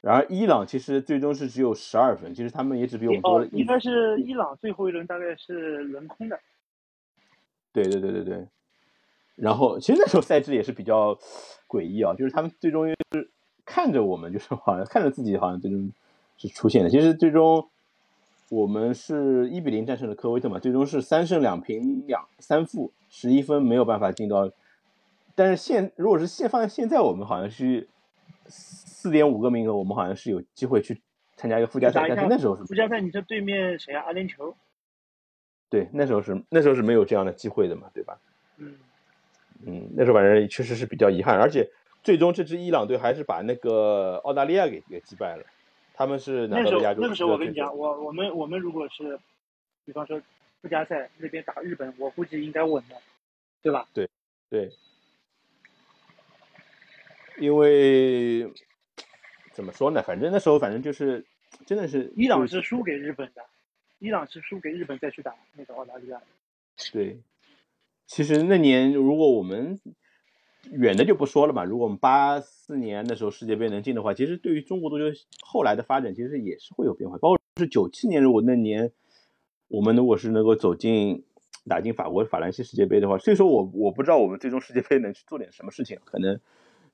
[0.00, 3.58] 然而伊朗其实最终是只有十二分，其实他们也只比我们多了一。
[3.58, 6.40] 应该是伊朗最后一轮大概是轮空的。
[7.72, 8.48] 对对对对对。
[9.36, 11.18] 然后其实那时候赛制也是比较
[11.68, 13.30] 诡异啊，就是他们最终是
[13.64, 15.92] 看着我们，就是 好像看着自己好像最终
[16.36, 16.90] 是出现的。
[16.90, 17.68] 其实最终
[18.48, 24.50] 我们是一比零战胜了科威特嘛，最终是三胜两平两三负，十一分没有办法进到。
[25.34, 27.88] 但是现如果是现放在现在，我们好像是
[28.50, 31.00] 四点五个名额，我们好像是有机会去
[31.36, 32.06] 参加一个附加赛。
[32.08, 34.02] 但是那时候是附加赛，你说对面谁啊？
[34.04, 34.54] 阿联酋。
[35.68, 38.18] 对，那时候是那时候是没有这样的机会的嘛，对吧？
[38.58, 38.74] 嗯
[39.64, 41.70] 嗯，那时候反正确实是比较遗憾，而且
[42.02, 45.44] 最终这支伊朗队还是把那个澳大利亚给给击败了。
[45.94, 47.00] 他们是拿到了亚洲。
[47.02, 49.18] 那个时候我跟你讲，我我们我们如果是，
[49.84, 50.20] 比方说
[50.60, 52.96] 附加赛那边打日本，我估计应该稳的，
[53.62, 53.86] 对吧？
[53.94, 54.08] 对
[54.48, 54.70] 对。
[57.40, 58.52] 因为
[59.52, 60.02] 怎么说呢？
[60.02, 61.24] 反正那时候，反正就是
[61.66, 63.42] 真的是伊朗是输给日本的，
[63.98, 66.20] 伊朗是输给日本再去打那个澳大利亚。
[66.92, 67.18] 对，
[68.06, 69.80] 其实那年如果我们
[70.70, 71.64] 远的就不说了嘛。
[71.64, 75.04] 如果我们八四年那时候世界杯能进的话，其实对于中国足球
[75.40, 77.16] 后来的发展，其实也是会有变化。
[77.16, 78.92] 包括是九七年，如果那年
[79.68, 81.24] 我们如果是能够走进
[81.66, 86.38] 打进法国法兰西世界杯的话，所以说我我不知道我们最终世界杯能去做点什么事情，可能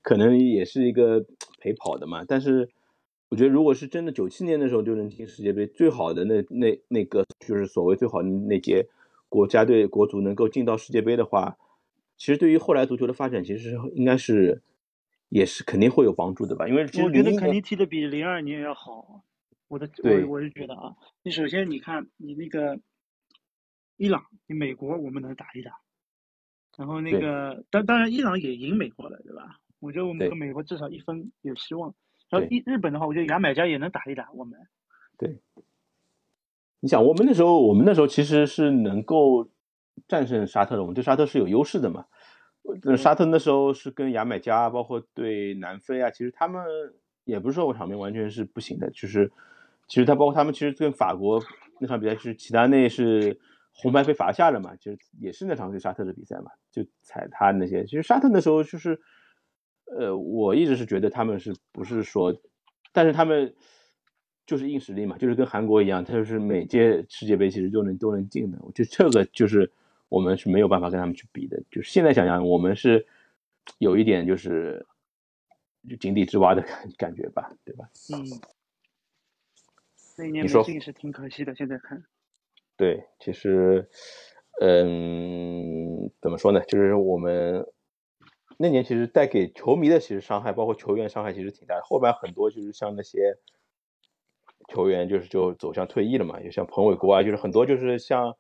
[0.07, 1.27] 可能也是一个
[1.59, 2.25] 陪跑的嘛。
[2.25, 2.71] 但是
[3.29, 8.87] 我觉得，如果是真的九七年的时候就能进世界杯，最好的那那那个就是所谓最好的那届
[9.29, 11.59] 国家队国足能够进到世界杯的话。
[12.16, 14.62] 其实对于后来足球的发展，其实应该是
[15.29, 16.69] 也是肯定会有帮助的吧？
[16.69, 19.25] 因为我觉得肯定踢的比零二年要好。
[19.66, 22.79] 我的我我是觉得啊，你首先你看你那个
[23.97, 25.73] 伊朗，你美国我们能打一打，
[26.79, 29.21] 然后那个当当然伊朗也赢美国了？
[29.87, 31.94] 我觉得我们和美国至少一分有希望。
[32.29, 34.59] 然后日日本的话，我觉得牙买加也能打一打我们。
[35.16, 35.40] 对，
[36.81, 39.49] 你想我们那时候，我们那时候其实是能够。
[40.09, 42.05] 战胜沙特的，我们对沙特是有优势的嘛？
[42.99, 46.62] 沙特那时候是跟牙买加，包括对南非啊，其实他们
[47.25, 49.33] 也不是说我场面完全是不行的，就是
[49.88, 51.42] 其实他包括他们其实跟法国
[51.81, 53.40] 那场比赛是齐达内是
[53.72, 57.83] 红牌被罚下了嘛，其实也是那场对沙特的比赛嘛，就踩他那些。
[57.85, 59.01] 其实沙特那时候就是，
[59.87, 62.35] 呃，我一直是觉得他们是不是说，
[62.92, 63.55] 但是他们
[64.46, 69.72] 就是硬实力嘛，就是跟韩国一样，他就是每届世界杯其实都能都能进的，我觉得这个就是。
[70.09, 73.05] 我们是没有办法跟他们去比的，就是现在想想，我们是
[73.79, 74.87] 有一点就是
[75.88, 77.90] 就井底之蛙的 感感觉吧，对吧？
[78.14, 78.22] 嗯，
[80.16, 81.57] 那一年没进是挺可惜的。
[81.57, 82.05] 现在看，
[82.77, 83.90] 对，其实，
[84.61, 86.61] 嗯，怎么说呢？
[86.68, 87.66] 就是我们
[88.57, 91.83] 那年其实带给球迷的其实伤害，包括球员伤害其实挺大的。
[91.85, 93.38] 后边很多就是像那些
[94.69, 98.37] 球员，就是就走向退役了嘛，就像彭伟国啊，就是很多就是像。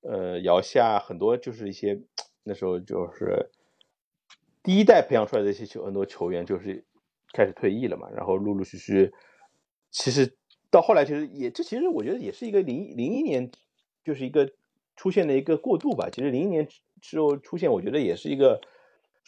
[0.00, 2.00] 呃，姚夏很多就是一些
[2.44, 3.50] 那时候就是
[4.62, 6.84] 第一代培养出来的一些球，很多球员就是
[7.32, 9.12] 开始退役了嘛，然后陆陆续续，
[9.90, 10.36] 其实
[10.70, 13.50] 到后来其实也这其实我觉得也是一个零零一年
[14.04, 14.48] 就是一个
[14.94, 16.08] 出现的一个过渡吧。
[16.12, 16.68] 其实零一年
[17.02, 18.60] 之后出现，我觉得也是一个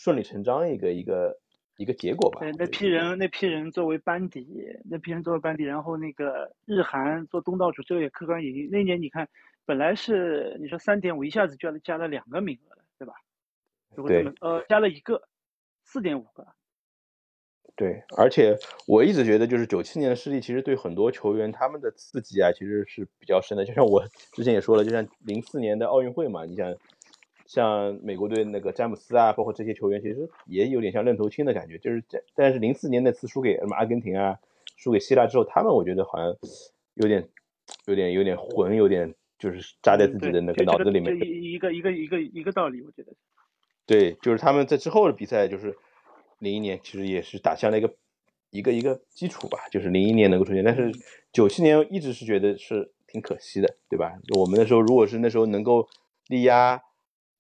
[0.03, 1.39] 顺理成章一个一个
[1.77, 2.41] 一个结果吧。
[2.41, 4.47] 对，那批人那批人作为班底，
[4.89, 8.71] 那批人作为班底，然后那个日韩做东道主，这个也客观原因。
[8.71, 9.29] 那年你看。
[9.67, 13.15] 本来是你说三点五，一下子加了加了两个名额了，对吧？
[13.95, 15.23] 如果这么呃加了一个，
[15.85, 16.45] 四点五个。
[17.77, 18.57] 对，而且
[18.89, 23.65] 我一直觉得，就是九七年的失利，其实对很多球员他们的刺激啊，其实是比较深的。
[23.65, 26.75] 就像我之前也说了，就像零四年的奥运会嘛，你想
[27.51, 31.79] 像美国队那个詹姆斯啊，包括这些球员，其实也有点像愣头青的感觉。
[31.79, 32.05] 就是
[32.37, 34.39] 但是零四年那次输给什么阿根廷啊，
[34.77, 36.37] 输给希腊之后，他们我觉得好像
[36.95, 37.29] 有点
[37.87, 39.15] 有点有点混，有点。
[39.41, 43.15] 就是扎在自己的那个脑子里面，一个一个一个一个道理，我觉得。
[43.87, 45.75] 对，就是他们在之后的比赛，就是
[46.41, 47.95] 零一年其实也是打下了一个
[48.51, 50.93] 一个一个基础吧，就是零一年能够出现，但是
[51.33, 54.13] 九七年一直是觉得是挺可惜的，对吧？
[54.37, 55.89] 我们那时候如果是那时候能够
[56.29, 56.83] 力压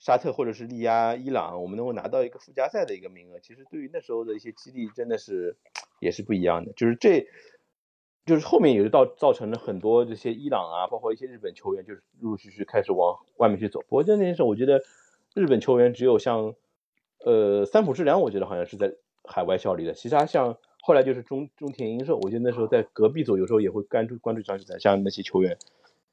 [0.01, 5.57] 沙特或者是力压伊朗，我们能够拿到一个附加赛的一个名额，其实对于那时候的一些激励真的是
[6.01, 7.29] 也是不一样的，就是这。
[8.27, 13.81] 就是后面也是造造成了很多这些伊朗啊，包括一些日本球员，就是陆陆续续开始往外面去走。
[13.88, 14.83] 不过那件事，我觉得
[15.35, 16.55] 日本球员只有像
[17.25, 18.94] 呃三浦智良，我觉得好像是在
[19.25, 19.94] 海外效力的。
[19.94, 24.79] 其他像后来就是中中田英寿，我觉得那时候在隔壁组有时候也会关注关注这场比赛。
[24.79, 25.57] 像那些球员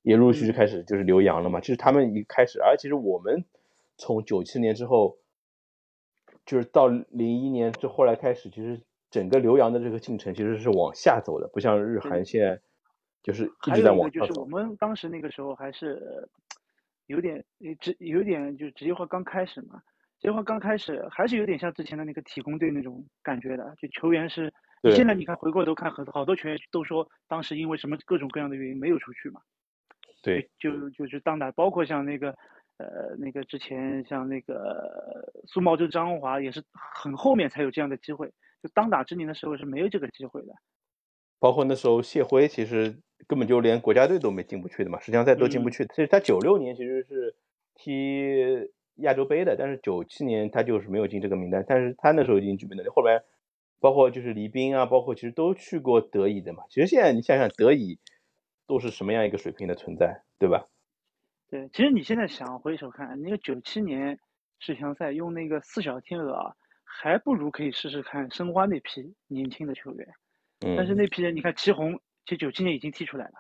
[0.02, 1.60] 也陆陆续续开始就是留洋了嘛。
[1.60, 3.44] 其实他们一开始，而其实我们
[3.98, 5.18] 从九七年之后，
[6.46, 8.82] 就是到零一年，就后来开始，其实。
[9.10, 12.60] 整个留洋的这个进程其实是往下走的，不像日韩现在
[13.24, 14.28] 就是一直在往上走。
[14.28, 16.28] 就是我们当时那个时候还是
[17.06, 17.44] 有点
[17.80, 19.82] 职有点就职业化刚开始嘛，
[20.20, 24.54] 职业化刚开始还是有点像之前的那个体工队那种感觉的，就球员是。
[24.94, 29.40] 现在你看回过头看，很好多球员都说当时因为什么各种各样的原因没有出去嘛。
[30.22, 30.50] 对。
[30.60, 32.38] 就就是当打，包括像那个
[32.78, 36.64] 呃那个之前像那个苏茂州张华也是
[36.96, 38.28] 很后面才有这样的机会。
[38.64, 40.54] 就当打之年的时候是没有这个机会的，
[41.40, 45.86] 包括那时候谢辉其实根本就连国家队都没进不去的嘛，世强赛都进不去。
[45.88, 47.36] 其实他九六年其实是
[47.76, 51.64] 踢亚洲杯的，但是九七年他就是没有进这个名单。
[51.68, 52.90] 但是他那时候已经具备能力。
[52.90, 53.22] 后来
[53.80, 56.64] 包括就是黎兵啊，包括其实都去过德乙的嘛。
[56.70, 58.00] 其实现在你想想德乙
[58.66, 60.68] 都是什么样一个水平的存在，对吧？
[61.50, 64.20] 对，其实你现在想回首看那个九七年
[64.60, 66.54] 世强赛用那个四小天鹅啊。
[67.00, 70.08] 还不如可以试试看申花那批年轻的球员，
[70.76, 71.94] 但是那批人你看祁宏，
[72.26, 73.34] 其实九七年已经踢出来了，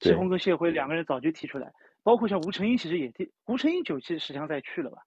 [0.00, 1.70] 祁宏跟谢辉两个人早就踢出来，
[2.02, 4.98] 包括像吴成英其实也踢，吴成英九七世强赛去了吧？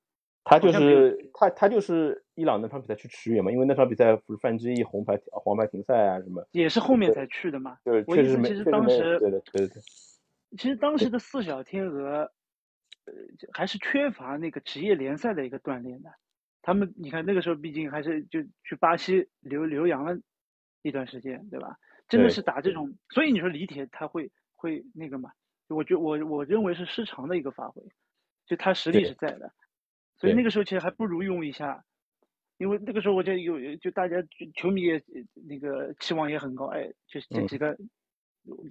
[0.46, 7.78] 他就是他他就是伊朗那场比赛去驰援嘛，因为那场比赛不是范志毅红牌黄牌停赛啊什么，也是后面才去的嘛。
[7.84, 9.82] 对，我意思其实当时对对对对，
[10.58, 12.32] 其实当时的四小天鹅，
[13.06, 13.14] 呃，
[13.54, 16.12] 还是缺乏那个职业联赛的一个锻炼的。
[16.62, 20.20] 他们你看那个时候毕竟还是就去巴西留留洋了
[20.82, 21.78] 一段时间，对吧？
[22.08, 25.32] 真的是打这种，所以你说李铁他会会那个嘛？
[25.70, 27.82] 我觉我我认为是失常的一个发挥，
[28.46, 29.54] 就他实力是在的，
[30.18, 31.86] 所以那个时候其实还不如用一下，
[32.58, 34.18] 因为那个时候我就有就大家
[34.56, 35.02] 球迷也
[35.48, 37.78] 那个期望也很高，哎，就是这几个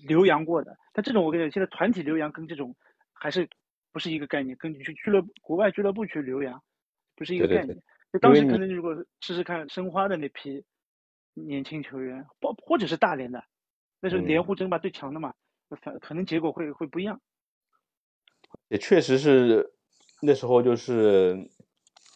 [0.07, 2.75] 留洋过的，但这种我跟你讲，现在团体留洋跟这种
[3.12, 3.49] 还是
[3.93, 6.62] 不是一个概念，跟你去俱乐部国外俱乐部去留洋
[7.16, 7.77] 不是一个概念。
[8.12, 10.64] 就当时可能如果试试看申花的那批
[11.35, 13.45] 年轻球员，包或者是大连的，
[14.01, 15.35] 那时候连湖争霸最强的嘛。
[15.81, 17.21] 可可能结果会会不一样，
[18.66, 19.73] 也确实是
[20.21, 21.49] 那时候就是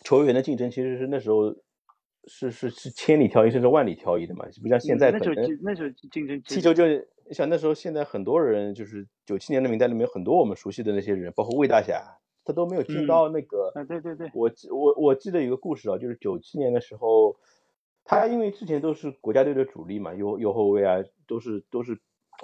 [0.04, 1.54] 球员的竞争，其实是那时候
[2.26, 6.84] 是是是千里挑一甚至万里挑一的嘛，不像现在可能那时候竞争踢球就
[7.26, 17.36] 你想那时候现在很多人就是九七年的名单里面很多我们熟悉的那些人，包括魏大侠，他都没有进到那个啊对对对，我我我记得有个故事啊，就是九七年的时候，
[18.04, 21.98] 他因为之前都是国家队的主力嘛，右右后卫啊，都是都是。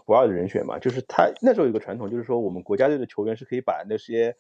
[0.07, 4.37] 不二的人选嘛，就是他那时候有个传统，就是说我们国家队的球员是可以把那些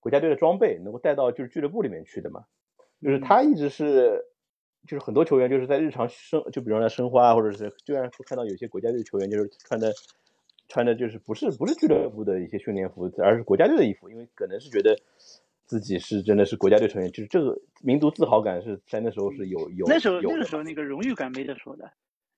[0.00, 2.46] 国家队的装备能够带到就是俱乐部里面去的嘛。
[3.02, 4.24] 就是他一直是，
[4.86, 9.92] 就是很多球员就是在日常生，就比如说申花啊，或者是就然看到有些国家队的球员就是穿的
[10.68, 14.96] 穿的就是不是不是俱乐部的一些训练服，而是国家队的衣服，因为可能是觉得
[15.66, 21.90] 自己是真的是国家队成员，就是这个民族自豪感是在那时候是有有那时候那个时候那个荣誉感没得说的。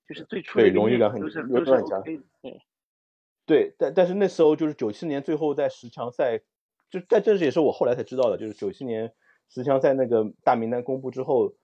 [0.09, 2.21] 就是最初对荣誉感很都是都是很强，对
[3.45, 6.39] 对，但但是那时候就是九七年最后在十强赛，
[6.89, 9.13] 就在这也是我后来才知道的，就是九七年
[9.49, 11.55] 十强赛那个大名单公布之后，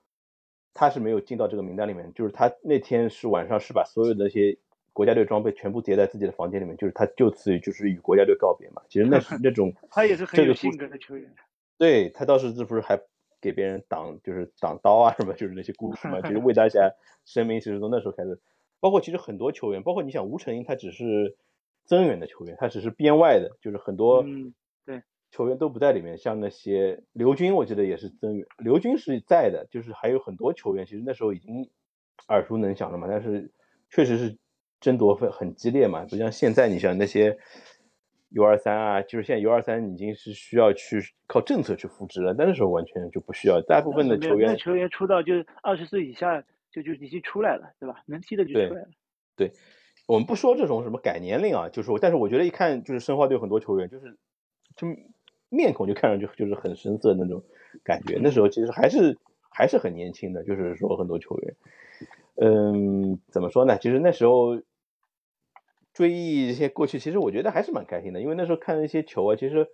[0.74, 4.56] 他是没有进到这个名单里面，就是他那天是晚上是把所有的那些
[4.92, 8.82] 国家队装备全部叠在自己的房间里面，就是他就此就是与国家队告别嘛。
[8.88, 11.30] 其实那是 那种他也是很有性格的球员，
[11.78, 13.00] 对他倒是这不是还。
[13.42, 16.20] 给别人挡就是挡刀啊什么，就是那些故事嘛。
[16.20, 16.92] 就是为大家
[17.24, 18.38] 声明其实从那时候开始，
[18.78, 21.36] 包括其实很多球员，包括你想吴成英，他只是
[21.84, 24.52] 增援的球员，他只是边外的，就是很多对
[25.32, 26.16] 球员都不在里面。
[26.16, 31.68] 像那些刘军，我记得也是增援，刘军是在的，就是还有很多球员，其实那时候已经
[32.28, 33.08] 耳熟能详了嘛。
[33.10, 33.50] 但是
[33.90, 34.38] 确实是
[34.80, 37.36] 争夺很很激烈嘛，不像现在，你像那些。
[38.34, 43.60] U 二三啊，就是现在 U 二三已经是需要去靠政策去扶植了，但那时候完全就不需要。
[43.60, 48.02] 大部分的球员，球员出道就二十岁以下就就已经出来了，对吧？
[48.06, 48.88] 能踢的就出来了。
[49.36, 49.52] 对，
[50.06, 54.16] 我们不说这种什么改年龄啊，就是我，但是我觉得一看就是申花队很多球员，就是
[54.76, 54.88] 就
[55.52, 57.42] 面孔就看上去就是很深色那种
[57.84, 58.18] 感觉。
[58.20, 59.16] 那时候其实还是
[59.50, 61.54] 还是很年轻的，就是说很多球员，
[62.36, 63.78] 嗯，怎么说呢？
[63.78, 64.60] 其实那时候。
[65.94, 69.68] 追忆一些过去，其实我觉得还是蛮开心的，因为那时候看那些球啊，其实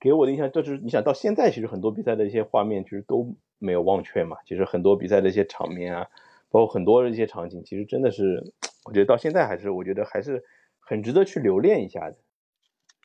[0.00, 4.38] 给我的印象就是，你想到现在，其实很多比赛的一些画面其实都没有忘却嘛。
[4.44, 6.08] 其实很多比赛的一些场面啊，
[6.50, 8.52] 包括很多的一些场景，其实真的是，
[8.84, 10.42] 我觉得到现在还是，我觉得还是
[10.80, 12.16] 很值得去留恋一下的。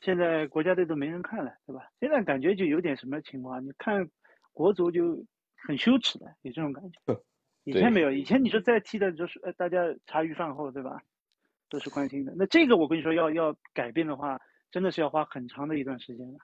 [0.02, 1.90] 现在国家队都没人看了，对吧？
[2.00, 3.66] 现在感觉就有点什么情况？
[3.66, 4.10] 你看
[4.54, 5.26] 国足就
[5.68, 7.00] 很羞耻的，有这种感觉。
[7.64, 11.02] 以前没有，以前你说再踢的，就是呃大家茶余饭后，对吧？
[11.70, 12.34] 都是关心的。
[12.38, 14.40] 那这个我跟你说，要要改变的话，
[14.72, 16.40] 真的是要花很长的一段时间的。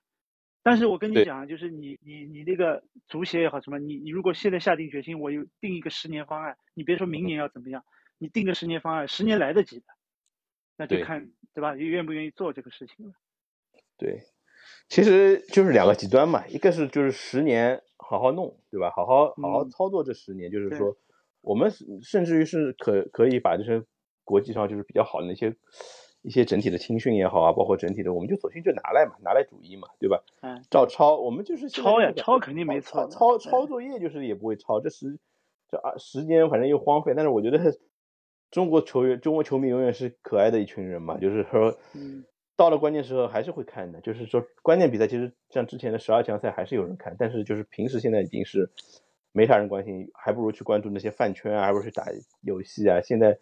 [0.61, 7.85] 但是我跟你讲，就是你你你那个足协也好什么，你你如果现在下定决心，我有定一个十年方案，你别说明年要怎么样，
[8.17, 9.85] 你定个十年方案，十年来得及的，
[10.75, 11.75] 那就看对吧？
[11.75, 13.13] 愿不愿意做这个事情了？
[13.97, 14.23] 对，
[14.89, 18.91] 其实就是两个极端嘛，一个是就是十年好好弄，对吧？
[18.95, 20.95] 好好好好操作这十年，就是说
[21.41, 21.71] 我们
[22.01, 23.83] 甚至于是可可以把这些。
[24.25, 25.53] 国际上就是比较好的那些
[26.21, 30.23] 一些整体的青训也好啊，包括整体的，我们就索性就拿来嘛，拿来主义嘛，对吧？
[30.41, 33.05] 嗯，照抄，我们就是抄呀，抄肯定没错。
[33.09, 35.19] 抄抄作业就是也不会抄，这时
[35.69, 37.11] 这啊时间反正又荒废。
[37.13, 37.59] 但是我觉得
[38.49, 41.77] 中国球员、中国球迷永远是可爱的一群人嘛，就是说，
[42.55, 44.01] 到了关键时候还是会看的。
[44.01, 48.69] 就是说关键比赛，其实像之前的十二强赛还是有人看，但是就是平时现在已经是
[49.31, 52.05] 没啥人关心，还不如去关注那些饭圈啊，还不如去打
[52.41, 53.01] 游戏啊。
[53.01, 53.37] 现在。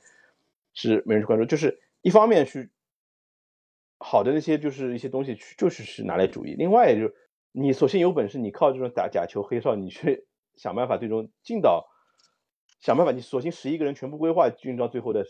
[0.73, 2.69] 是没人去关注，就是一方面去
[3.97, 7.13] 好的那些就是一些东西去就是是拿来主义，另外就是
[7.51, 11.89] 你索性有本事，你靠这种打假球黑哨，你去想办法最终进到
[12.79, 15.25] 想办法，你索性十一个人全部规划进到最后的，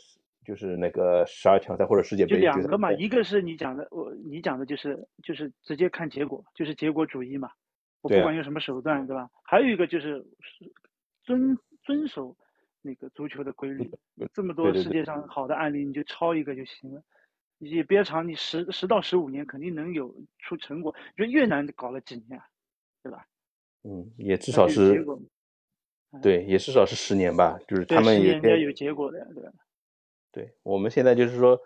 [0.45, 2.31] 就是那个十二强赛或者世界杯。
[2.31, 7.49] 就两个嘛，一个是你讲的，我你讲的就是就是直接看结果，就是结果主义嘛。
[8.01, 9.29] 我不管用什么手段，对吧？
[9.43, 10.25] 还有一个就是
[11.23, 12.35] 遵遵守
[12.81, 13.91] 那个足球的规律。
[14.33, 17.03] 这么多世界上好的案例，你就抄一个就行了。
[17.59, 20.95] 也别长，你十十到十五年肯定能有出成果。
[21.15, 22.41] 你说越南搞了几年，
[23.03, 23.23] 对吧？
[23.83, 25.05] 嗯，也至少是，
[26.23, 27.59] 对，也至少是十年吧。
[27.67, 29.51] 就是他们也有结果的，对吧？
[30.31, 31.59] 对，我们现在就是说，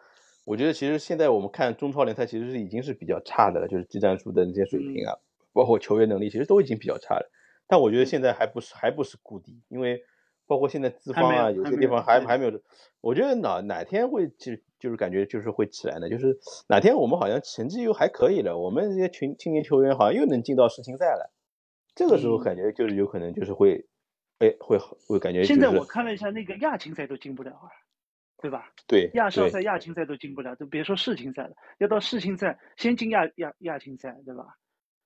[0.45, 5.13] 我觉得其实现在我们看中超联赛，其实是已经是比较差的了，就是技战术的那些水平啊，
[5.53, 7.31] 包括球员能力，其实都已经比较差了。
[7.67, 10.03] 但我觉得现在还不是还不是谷底，因为
[10.47, 12.61] 包括现在资方啊，有些地方还还没有。
[13.01, 16.09] 我觉得哪哪天会就就是感觉就是会起来呢？
[16.09, 16.37] 就是
[16.67, 21.31] 哪天我们好像成绩又还可以了，我们这些群青年球员好像又能进到世青赛了，
[21.95, 23.87] 这个时候感觉就是有可能就是会，
[24.39, 25.43] 哎，会会感觉。
[25.43, 27.69] 现在我看了一下，那个亚青赛都进不了啊。
[28.45, 28.71] 对吧？
[28.85, 31.55] 对，亚少赛、亚青赛都进不了，就别说世青赛了。
[31.79, 34.55] 要到世青赛，先进亚亚亚青赛，对吧？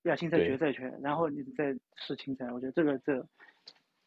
[0.03, 2.51] 亚青赛决赛圈，然后你再世青赛。
[2.51, 3.25] 我觉得这个这，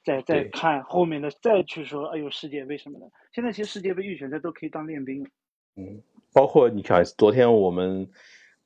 [0.04, 3.10] 再再看后面的，再去说，哎呦，世界杯什么的。
[3.32, 5.30] 现在其实世界杯预选赛都可以当练兵了。
[5.76, 6.02] 嗯，
[6.34, 8.06] 包括你看，昨天我们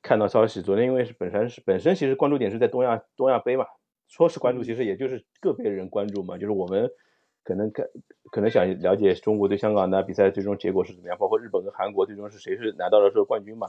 [0.01, 3.65] 看到消息，昨天因为是本身是本身其实关注点是在东亚东亚杯嘛，
[4.09, 6.91] 说是关注，其实也就是个别人关注嘛，就是我们。
[7.47, 7.89] 可能可
[8.29, 13.67] 可能想了解中国对香港的比赛最终结果是怎么样，包括日本跟韩国最终是谁是拿到了这个冠军嘛？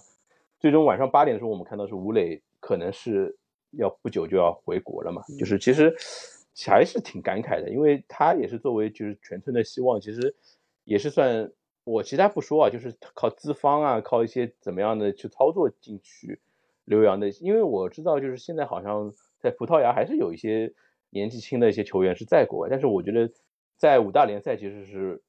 [0.58, 3.36] 最终晚上八点的时候，我们看到是吴磊可能是
[3.70, 5.22] 要不久就要回国了嘛？
[5.38, 5.94] 就是其实
[6.66, 10.34] 还是挺感慨的，因为他也是作为就是全村的希望，其实
[10.82, 11.52] 也是算
[11.84, 16.40] 我其他不说啊，就是靠资方啊，靠一些怎么样的去操作进去
[16.84, 20.72] 留洋的，因为我知道就是现在好像在葡萄牙还是有一些
[21.10, 23.30] 年纪轻的一些球员是在国外，但是我觉得。
[23.78, 25.22] 在五大联赛其实是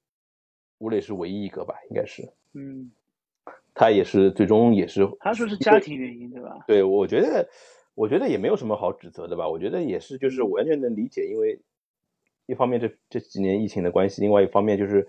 [0.79, 2.91] 吴磊是唯一一个吧，应该是，嗯，
[3.75, 6.57] 他也是最终也是，他说是家庭原因对吧？
[6.65, 7.47] 对，我觉得
[7.93, 11.59] 我觉得也没有什么好指责的吧，我觉得也是就是完全能理解，因为
[12.47, 15.07] 一方面这这几年疫情的关系，另外一方面就是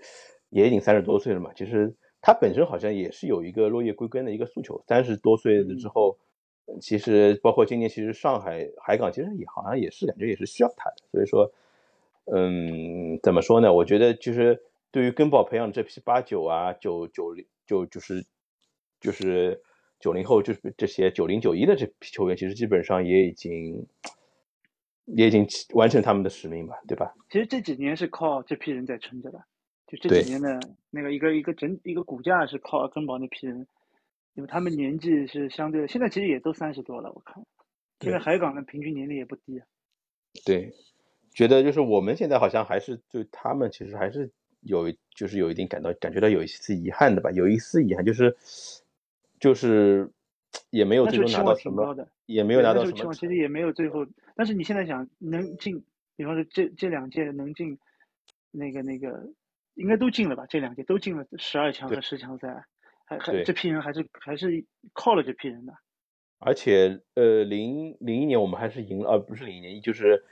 [0.50, 6.18] 也已经三十多岁了嘛，其实他本身好像也是有一个落叶归根的一个诉求，三十多岁了之后，
[6.78, 11.50] 其实包括今年其实上海海港其实也好像也是感觉也是需要他的，所以说。
[12.26, 13.72] 嗯，怎么说呢？
[13.72, 18.24] 我觉得就是对于根宝培养这批八九啊、九九零就就是
[19.00, 19.60] 就是
[19.98, 23.86] 九零后，就是这些九零九一的这批球员，其实基本上也已经
[25.06, 27.14] 也已经完成他们的使命吧，对吧？
[27.30, 29.42] 其实这几年是靠这批人在撑着的，
[29.88, 30.60] 就这几年的
[30.90, 33.66] 那个一个一个整一个骨架是靠根宝那批人，
[34.34, 37.44] 因为他们年纪是相对现在其实也都三十多了，我看
[38.00, 39.66] 现在海港的平均年龄也不低啊。
[40.44, 40.72] 对。
[41.32, 44.30] 觉得就是我们现在好像还是对他们其实还是
[44.62, 48.36] 有就是有一定感到感觉到有一丝遗憾的吧，有一丝遗憾就是
[49.38, 50.10] 就是
[50.70, 54.04] 也没有最终拿到什么，也没有拿到什么，其实也没有最后。
[54.34, 55.82] 但是你现在想能进，
[56.16, 57.78] 比方说这这两届能进
[58.50, 59.30] 那个那个
[59.74, 60.44] 应该都进了吧？
[60.48, 62.64] 这两届都进了十二强和十强赛，
[63.04, 65.72] 还还这批人还是还是靠了这批人的。
[66.38, 70.24] 而且呃零零一年我们还是赢了，呃不是零一年就是。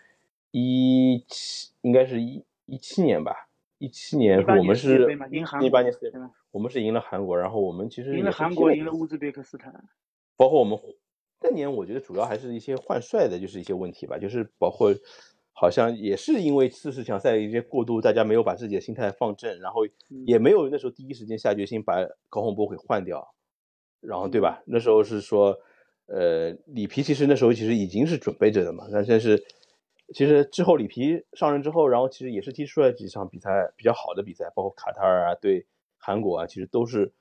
[0.51, 3.32] 一七应该是一一七年吧，
[3.78, 5.03] 一七年我们是
[5.62, 6.18] 一八年世界杯，
[6.51, 9.72] 我们是赢了韩国，然后我们其实赢了韩国，赢了乌兹别克斯坦，
[10.36, 10.78] 包括我们
[11.42, 14.92] 那年，我觉得主要还是一些换帅的，就是一些问题吧，就是包括
[15.53, 19.82] 好像也是因为四十强赛一些过度，大家没有把自己的心态放正，然后
[20.26, 21.96] 也没有那时候第一时间下决心把
[22.30, 23.34] 高洪波给换掉，
[24.01, 24.62] 然后对吧？
[24.66, 25.59] 那时候是说，
[26.07, 29.44] 呃，里皮其实那时候其实已经是准备着的嘛，但但是。
[30.14, 35.66] 其实之后里皮上任之后，然后其实也是踢出来几场比赛比较好的比赛，包括卡塔尔啊，对
[35.98, 37.12] 韩国啊，其实都是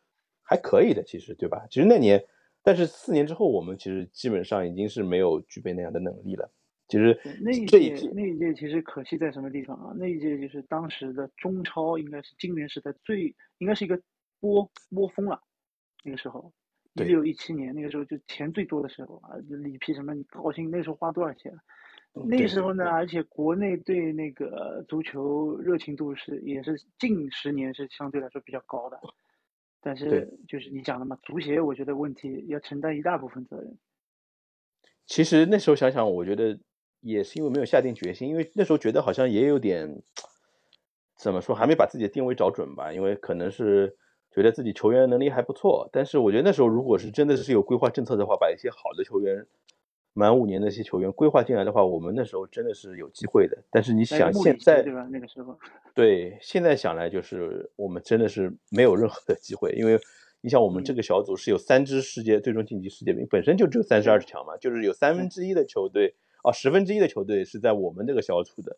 [0.41, 1.67] 还可以的，其实对吧？
[1.69, 2.25] 其实那年，
[2.63, 6.49] 但是四年之后，我们其实基本上已经是没有具备那样的能力了。
[6.87, 9.93] 其实那一届那一届其实可惜在什么地方啊？
[9.97, 14.01] 那一届就是当时的中超应该是金元时代最应该是一个
[14.39, 15.41] 波波峰了，
[16.05, 16.53] 那个时候
[16.93, 21.51] 一六一七年那个时候就钱最多的时候啊，里皮什么你高兴那时候花多少钱？
[22.25, 28.99] 那时候呢，而且国内对那个足球热情度是也是近十年是相对来说比较高的，
[29.81, 33.77] 但是就是你讲的嘛，足协我觉得问题要承担一大部分责任。
[35.05, 36.59] 其实那时候想想，我觉得
[37.01, 40.01] 也是因为没有下定决心，因为那时候觉得好像也有点
[41.17, 43.95] 怎么说，还没把自己的定位找准吧，因为可能是
[44.31, 49.45] 觉得自己球员能力还不错，但是我觉得那时候如果是真的是有规划政策的话，把一些好的球员。
[50.17, 53.55] 满五年那些球员规划进来的话，我们那时候真的是有机会的。
[53.69, 55.07] 但是你想现在，对吧？
[55.11, 55.57] 那个时候，
[55.93, 59.99] 对，现在想来就是我们真的是没有任何的机会，因为
[60.41, 68.75] 你想我们这个小组是有三支世界最终晋级世界杯，本身就只有三十二强嘛，就是有三分之一的球队哦，十分之一的球队是在我们这个小组的。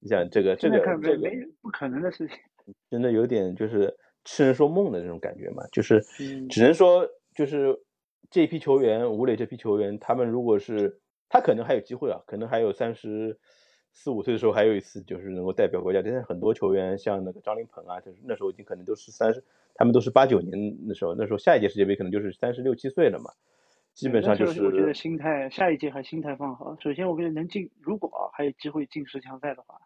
[0.00, 1.30] 你想这个这个这个
[1.60, 2.36] 不可能的事情，
[2.90, 6.02] 真的有点就是痴人说梦的那种感觉嘛，就是
[6.50, 7.78] 只能说就是
[8.32, 13.38] 这批球员，吴磊这批球员，他们如果是他可能还有机会啊，可能还有三十
[13.92, 23.30] 四五岁的时候还有一次就是能够代表国家，但是很多球员像那个张琳芃啊，就是那时候已经可能都是三十，他们都是八九年那时候，那时候下一届世界杯可能就是三十六七岁了嘛。
[23.92, 26.74] 基本上就是我觉得心态，下一届还心态放好。
[26.80, 29.76] 首先，我觉得能进，如果啊还有机会进十强赛的话，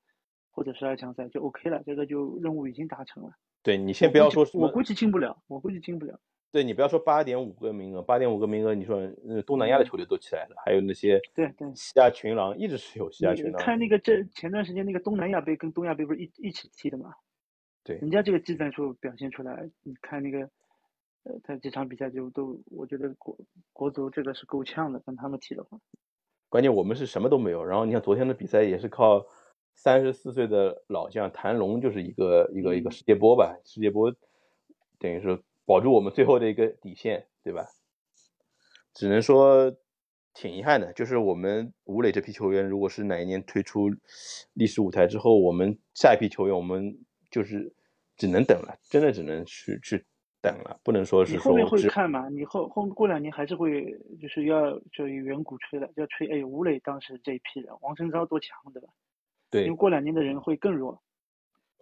[0.52, 3.30] 或者十二强赛就 OK 了，这个就任务已经达成了。
[3.64, 6.20] 对你先不要说，我估计进不了，我估计进不了。
[6.52, 9.00] 对你不要说八点五个名额，八点五个名额，你说
[9.46, 13.62] 东南亚的球队都起来了，还有那些对对西亚群狼一直是有西亚群狼。
[13.62, 17.14] 看那个这前段时间那个东南亚杯跟东亚杯不是一一起踢的嘛？
[17.84, 20.50] 对，人家这个技战术表现出来，你看那个。
[21.28, 23.36] 呃，他这场比赛就都，我觉得国
[23.72, 25.76] 国足这个是够呛的，跟他们踢的话。
[26.48, 29.26] 关键我们是什么都没有，然后你看昨天的比赛也是靠
[29.74, 34.14] 三十四岁的老将谭龙，就是一个一个一个世界波吧，世界波
[35.00, 35.36] 等于说
[35.66, 37.66] 保住我们最后的一个底线，对吧？
[38.94, 39.76] 只能说
[40.32, 43.90] 挺遗憾的，就是我们吴磊这批球员，如果是哪一年退出
[44.54, 46.96] 历史舞台之后，我们下一批球员我们
[47.30, 47.74] 就是
[48.16, 50.06] 只能等了，真的只能去去。
[50.42, 51.50] 等了，不能说是说。
[51.50, 52.28] 后面会看嘛？
[52.28, 53.82] 你后后过两年还是会，
[54.20, 58.88] 就是要就远古吹了，要吹哎，吴磊当时这一批人，王晨超多强，对吧？
[59.50, 59.64] 对。
[59.64, 61.02] 因为过两年的人会更弱。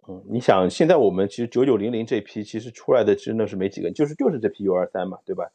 [0.07, 5.51] 嗯，你想现在我们其实九九零零这批其实出来的真的是没几个，就是就是这批 U 二三嘛，对吧？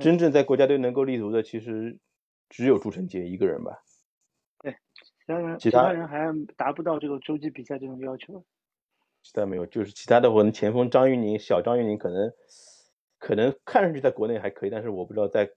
[0.00, 1.98] 真正在国家队能够立足的，其实
[2.48, 3.82] 只有朱晨杰一个人吧。
[4.60, 8.44] 对，其他人其他人还达不到这个洲际比赛这种要求。
[9.22, 12.32] 其他没有，就是其他的，我们前锋张玉宁，小张玉宁可能
[13.18, 15.50] 可能看上去在国内还可以，但是我不知道在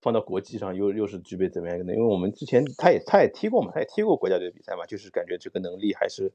[0.00, 6.32] 放到国际上又又是具备怎么样一个能因为我们之前他也他也踢过嘛，他也踢过国家队比赛嘛，就是感觉这个能力还是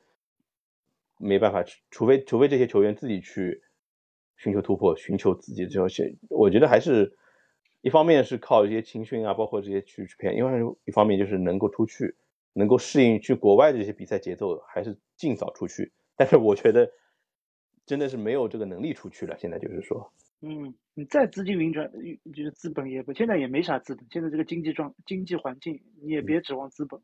[1.22, 3.62] 没办法，除非除非这些球员自己去
[4.38, 7.16] 寻求突破，寻求自己这条线，我觉得还是
[7.82, 12.16] 一方面是靠一些青训啊，包括这些去去培养，因为一方面就是能够出去，
[12.54, 15.92] 能够适应去国外的这些比赛节奏，还是尽早出去。
[16.18, 16.92] 但是我觉得
[17.86, 19.38] 真的是没有这个能力出去了。
[19.38, 20.12] 现在就是说，
[20.42, 21.92] 嗯，你再资金运转，
[22.36, 24.06] 就是资本也不，现在也没啥资本。
[24.12, 27.00] 现在这个经济状经济环境，你也别指望资本。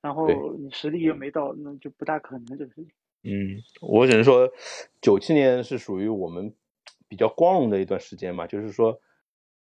[0.00, 2.88] 然后你实力又没到，那就不大可能这个事情。
[3.22, 4.52] 嗯，我只能说，
[5.00, 6.54] 九七年是属于我们
[7.08, 8.46] 比较光荣的一段时间嘛。
[8.46, 9.00] 就是说，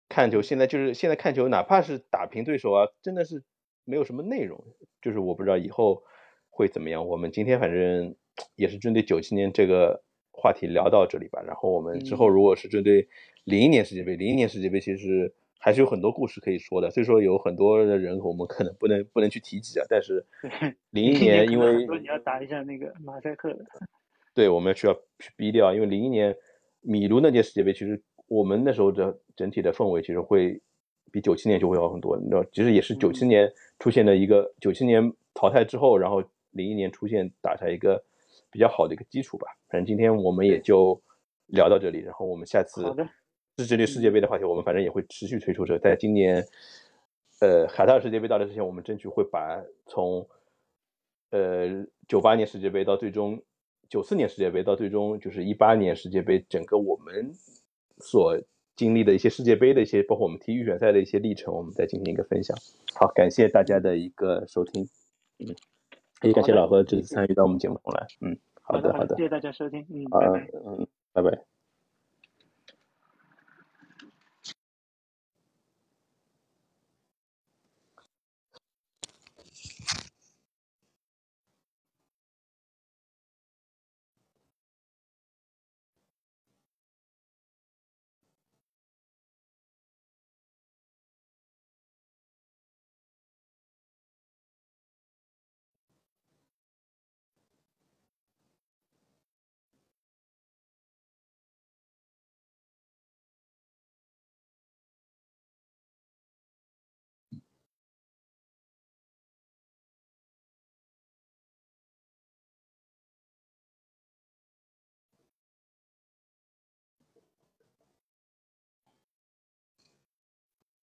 [0.08, 3.44] 看球现在就是现在看球，哪怕是打平对手啊，真的是
[3.84, 4.64] 没有什么内容。
[5.02, 6.02] 就是我不知道以后
[6.48, 7.06] 会怎么样。
[7.06, 8.16] 我们今天反正。
[8.56, 13.06] 也是针对九七年这个话题聊到这里吧，然后我们之后如果是针对
[13.44, 19.84] 零一年世界杯，零一年世界杯其实还是有很多故事可以说的，所以说有很多的人我们可能不能不能去提及啊。
[19.88, 20.24] 但是
[20.90, 23.54] 零一年因为说你要打一下那个马赛克，
[24.34, 26.34] 对，我们需要去逼掉，因为零一年
[26.80, 30.60] 米卢那届世界杯，其实我们那时候的整体的氛围其实会
[31.12, 38.02] 比九七年就会好很多，你知道，其实也是九七年出现的一个九七年淘汰之后，然后零一年出现打下一个。
[38.52, 41.00] 比较好的一个基础吧，反正今天我们也就
[41.46, 42.82] 聊到这里，然后我们下次
[43.60, 46.44] 是这类世界杯的话题，我们反正也会持续推出这，在今年，
[47.40, 50.26] 呃，卡塔尔世界杯到来之前，我们争取会把从，
[51.30, 53.42] 呃，九八年世界杯到最终
[53.88, 57.32] 九四年世界杯到最终就是一八年世界杯，整个我们
[57.98, 58.40] 所
[58.76, 62.56] 经历的一些世界杯的一些，包括我们踢预选赛的一些历程，我们再进行一个分享。
[62.94, 64.88] 好，感谢大家的一个收听，
[65.38, 65.54] 嗯。
[66.22, 71.49] 也感谢老何这次参与到我们节目中来，嗯，好的，好的，谢谢大家收听，嗯，拜拜，嗯。